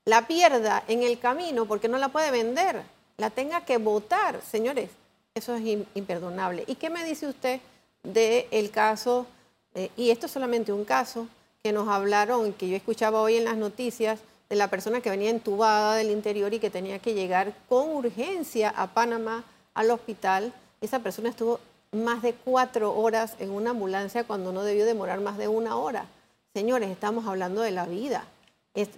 la 0.04 0.26
pierda 0.26 0.82
en 0.88 1.02
el 1.02 1.18
camino 1.18 1.66
porque 1.66 1.88
no 1.88 1.98
la 1.98 2.08
puede 2.08 2.30
vender, 2.30 2.82
la 3.18 3.30
tenga 3.30 3.64
que 3.64 3.78
votar, 3.78 4.40
señores, 4.42 4.90
eso 5.34 5.54
es 5.54 5.62
imperdonable. 5.94 6.64
¿Y 6.66 6.74
qué 6.76 6.90
me 6.90 7.04
dice 7.04 7.26
usted 7.26 7.60
del 8.02 8.70
caso, 8.70 9.26
eh, 9.74 9.90
y 9.96 10.10
esto 10.10 10.26
es 10.26 10.32
solamente 10.32 10.72
un 10.72 10.84
caso, 10.84 11.26
que 11.62 11.72
nos 11.72 11.88
hablaron, 11.88 12.52
que 12.52 12.68
yo 12.68 12.76
escuchaba 12.76 13.20
hoy 13.20 13.36
en 13.36 13.44
las 13.44 13.56
noticias, 13.56 14.20
de 14.48 14.56
la 14.56 14.68
persona 14.68 15.00
que 15.00 15.10
venía 15.10 15.30
entubada 15.30 15.94
del 15.96 16.10
interior 16.10 16.54
y 16.54 16.58
que 16.58 16.70
tenía 16.70 16.98
que 16.98 17.14
llegar 17.14 17.52
con 17.68 17.90
urgencia 17.90 18.70
a 18.70 18.86
Panamá 18.88 19.44
al 19.74 19.90
hospital? 19.90 20.52
Esa 20.80 21.00
persona 21.00 21.28
estuvo 21.28 21.60
más 21.92 22.22
de 22.22 22.34
cuatro 22.34 22.94
horas 22.94 23.34
en 23.38 23.50
una 23.50 23.70
ambulancia 23.70 24.24
cuando 24.24 24.52
no 24.52 24.62
debió 24.62 24.84
demorar 24.84 25.20
más 25.20 25.38
de 25.38 25.48
una 25.48 25.76
hora. 25.76 26.06
Señores, 26.54 26.90
estamos 26.90 27.26
hablando 27.26 27.60
de 27.60 27.70
la 27.70 27.86
vida. 27.86 28.24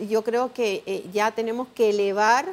yo 0.08 0.22
creo 0.22 0.52
que 0.52 0.82
eh, 0.86 1.08
ya 1.12 1.30
tenemos 1.32 1.68
que 1.74 1.90
elevar 1.90 2.46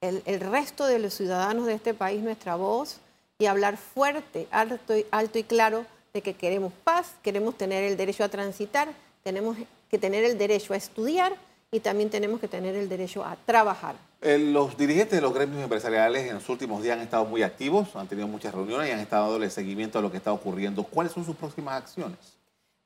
el, 0.00 0.40
resto 0.40 0.86
de 0.86 0.98
los 0.98 1.14
ciudadanos 1.14 1.66
de 1.66 1.74
este 1.74 1.92
país 1.92 2.22
nuestra 2.22 2.56
voz 2.56 2.98
y 3.40 3.46
hablar 3.46 3.76
fuerte, 3.76 4.46
alto 4.52 4.96
y, 4.96 5.04
alto 5.10 5.38
y 5.38 5.42
claro 5.42 5.86
de 6.12 6.22
que 6.22 6.34
queremos 6.34 6.72
paz, 6.84 7.14
queremos 7.22 7.56
tener 7.56 7.82
el 7.82 7.96
derecho 7.96 8.22
a 8.22 8.28
transitar, 8.28 8.88
tenemos 9.24 9.56
que 9.90 9.98
tener 9.98 10.22
el 10.24 10.38
derecho 10.38 10.74
a 10.74 10.76
estudiar 10.76 11.34
y 11.72 11.80
también 11.80 12.10
tenemos 12.10 12.38
que 12.38 12.48
tener 12.48 12.76
el 12.76 12.88
derecho 12.88 13.24
a 13.24 13.36
trabajar. 13.46 13.96
Eh, 14.20 14.38
los 14.38 14.76
dirigentes 14.76 15.16
de 15.16 15.22
los 15.22 15.32
gremios 15.32 15.62
empresariales 15.62 16.28
en 16.28 16.34
los 16.34 16.48
últimos 16.50 16.82
días 16.82 16.98
han 16.98 17.02
estado 17.02 17.24
muy 17.24 17.42
activos, 17.42 17.96
han 17.96 18.06
tenido 18.06 18.28
muchas 18.28 18.54
reuniones 18.54 18.88
y 18.88 18.92
han 18.92 19.00
estado 19.00 19.24
dándole 19.24 19.48
seguimiento 19.48 19.98
a 19.98 20.02
lo 20.02 20.10
que 20.10 20.18
está 20.18 20.32
ocurriendo. 20.32 20.84
¿Cuáles 20.84 21.12
son 21.12 21.24
sus 21.24 21.34
próximas 21.34 21.82
acciones? 21.82 22.18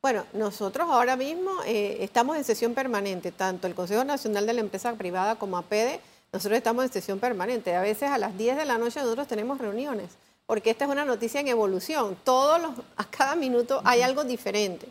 Bueno, 0.00 0.24
nosotros 0.34 0.86
ahora 0.88 1.16
mismo 1.16 1.50
eh, 1.66 1.96
estamos 2.00 2.36
en 2.36 2.44
sesión 2.44 2.74
permanente, 2.74 3.32
tanto 3.32 3.66
el 3.66 3.74
Consejo 3.74 4.04
Nacional 4.04 4.46
de 4.46 4.52
la 4.52 4.60
Empresa 4.60 4.92
Privada 4.94 5.34
como 5.34 5.56
APEDE, 5.58 5.98
nosotros 6.32 6.56
estamos 6.58 6.84
en 6.84 6.92
sesión 6.92 7.20
permanente. 7.20 7.74
A 7.74 7.80
veces 7.80 8.10
a 8.10 8.18
las 8.18 8.36
10 8.36 8.56
de 8.56 8.64
la 8.64 8.76
noche 8.76 9.00
nosotros 9.00 9.26
tenemos 9.28 9.58
reuniones, 9.58 10.10
porque 10.46 10.70
esta 10.70 10.84
es 10.84 10.90
una 10.90 11.04
noticia 11.04 11.40
en 11.40 11.48
evolución. 11.48 12.16
Todos 12.24 12.60
los, 12.60 12.72
a 12.96 13.04
cada 13.04 13.36
minuto 13.36 13.80
hay 13.84 14.02
algo 14.02 14.24
diferente. 14.24 14.86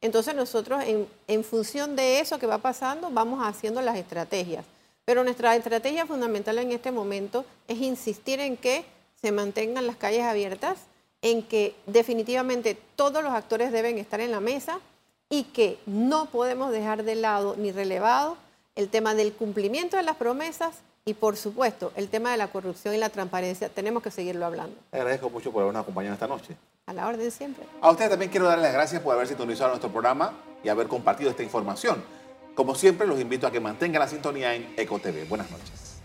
Entonces 0.00 0.34
nosotros 0.34 0.82
en, 0.84 1.08
en 1.26 1.44
función 1.44 1.96
de 1.96 2.20
eso 2.20 2.38
que 2.38 2.46
va 2.46 2.58
pasando 2.58 3.10
vamos 3.10 3.40
haciendo 3.44 3.80
las 3.82 3.96
estrategias. 3.96 4.64
Pero 5.04 5.24
nuestra 5.24 5.56
estrategia 5.56 6.06
fundamental 6.06 6.58
en 6.58 6.72
este 6.72 6.92
momento 6.92 7.44
es 7.66 7.78
insistir 7.78 8.40
en 8.40 8.56
que 8.56 8.84
se 9.20 9.32
mantengan 9.32 9.86
las 9.86 9.96
calles 9.96 10.22
abiertas, 10.22 10.78
en 11.22 11.42
que 11.42 11.74
definitivamente 11.86 12.76
todos 12.94 13.24
los 13.24 13.32
actores 13.32 13.72
deben 13.72 13.98
estar 13.98 14.20
en 14.20 14.30
la 14.30 14.40
mesa 14.40 14.80
y 15.30 15.44
que 15.44 15.78
no 15.86 16.26
podemos 16.26 16.70
dejar 16.70 17.02
de 17.04 17.16
lado 17.16 17.56
ni 17.56 17.72
relevado 17.72 18.36
el 18.76 18.88
tema 18.88 19.14
del 19.14 19.32
cumplimiento 19.32 19.96
de 19.96 20.02
las 20.04 20.16
promesas 20.16 20.74
y 21.08 21.14
por 21.14 21.38
supuesto 21.38 21.90
el 21.96 22.08
tema 22.08 22.30
de 22.32 22.36
la 22.36 22.48
corrupción 22.48 22.94
y 22.94 22.98
la 22.98 23.08
transparencia. 23.08 23.70
Tenemos 23.70 24.02
que 24.02 24.10
seguirlo 24.10 24.44
hablando. 24.44 24.76
Le 24.92 24.98
agradezco 24.98 25.30
mucho 25.30 25.50
por 25.50 25.62
habernos 25.62 25.82
acompañado 25.82 26.12
esta 26.12 26.26
noche. 26.26 26.54
A 26.84 26.92
la 26.92 27.08
orden 27.08 27.30
siempre. 27.30 27.64
A 27.80 27.90
ustedes 27.90 28.10
también 28.10 28.30
quiero 28.30 28.46
darles 28.46 28.64
las 28.64 28.74
gracias 28.74 29.00
por 29.00 29.14
haber 29.14 29.26
sintonizado 29.26 29.70
nuestro 29.70 29.90
programa 29.90 30.34
y 30.62 30.68
haber 30.68 30.86
compartido 30.86 31.30
esta 31.30 31.42
información. 31.42 32.02
Como 32.54 32.74
siempre, 32.74 33.06
los 33.06 33.18
invito 33.20 33.46
a 33.46 33.50
que 33.50 33.60
mantengan 33.60 34.00
la 34.00 34.08
sintonía 34.08 34.54
en 34.54 34.74
EcoTV. 34.76 35.28
Buenas 35.28 35.50
noches. 35.50 36.00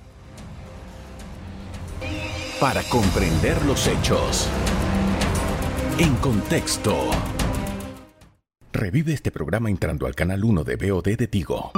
Para 2.61 2.81
comprender 2.83 3.61
los 3.65 3.85
hechos. 3.87 4.47
En 5.97 6.15
contexto. 6.15 7.09
Revive 8.71 9.13
este 9.13 9.31
programa 9.31 9.69
entrando 9.69 10.05
al 10.05 10.15
canal 10.15 10.43
1 10.45 10.63
de 10.63 10.75
BOD 10.75 11.17
de 11.17 11.27
Tigo. 11.27 11.71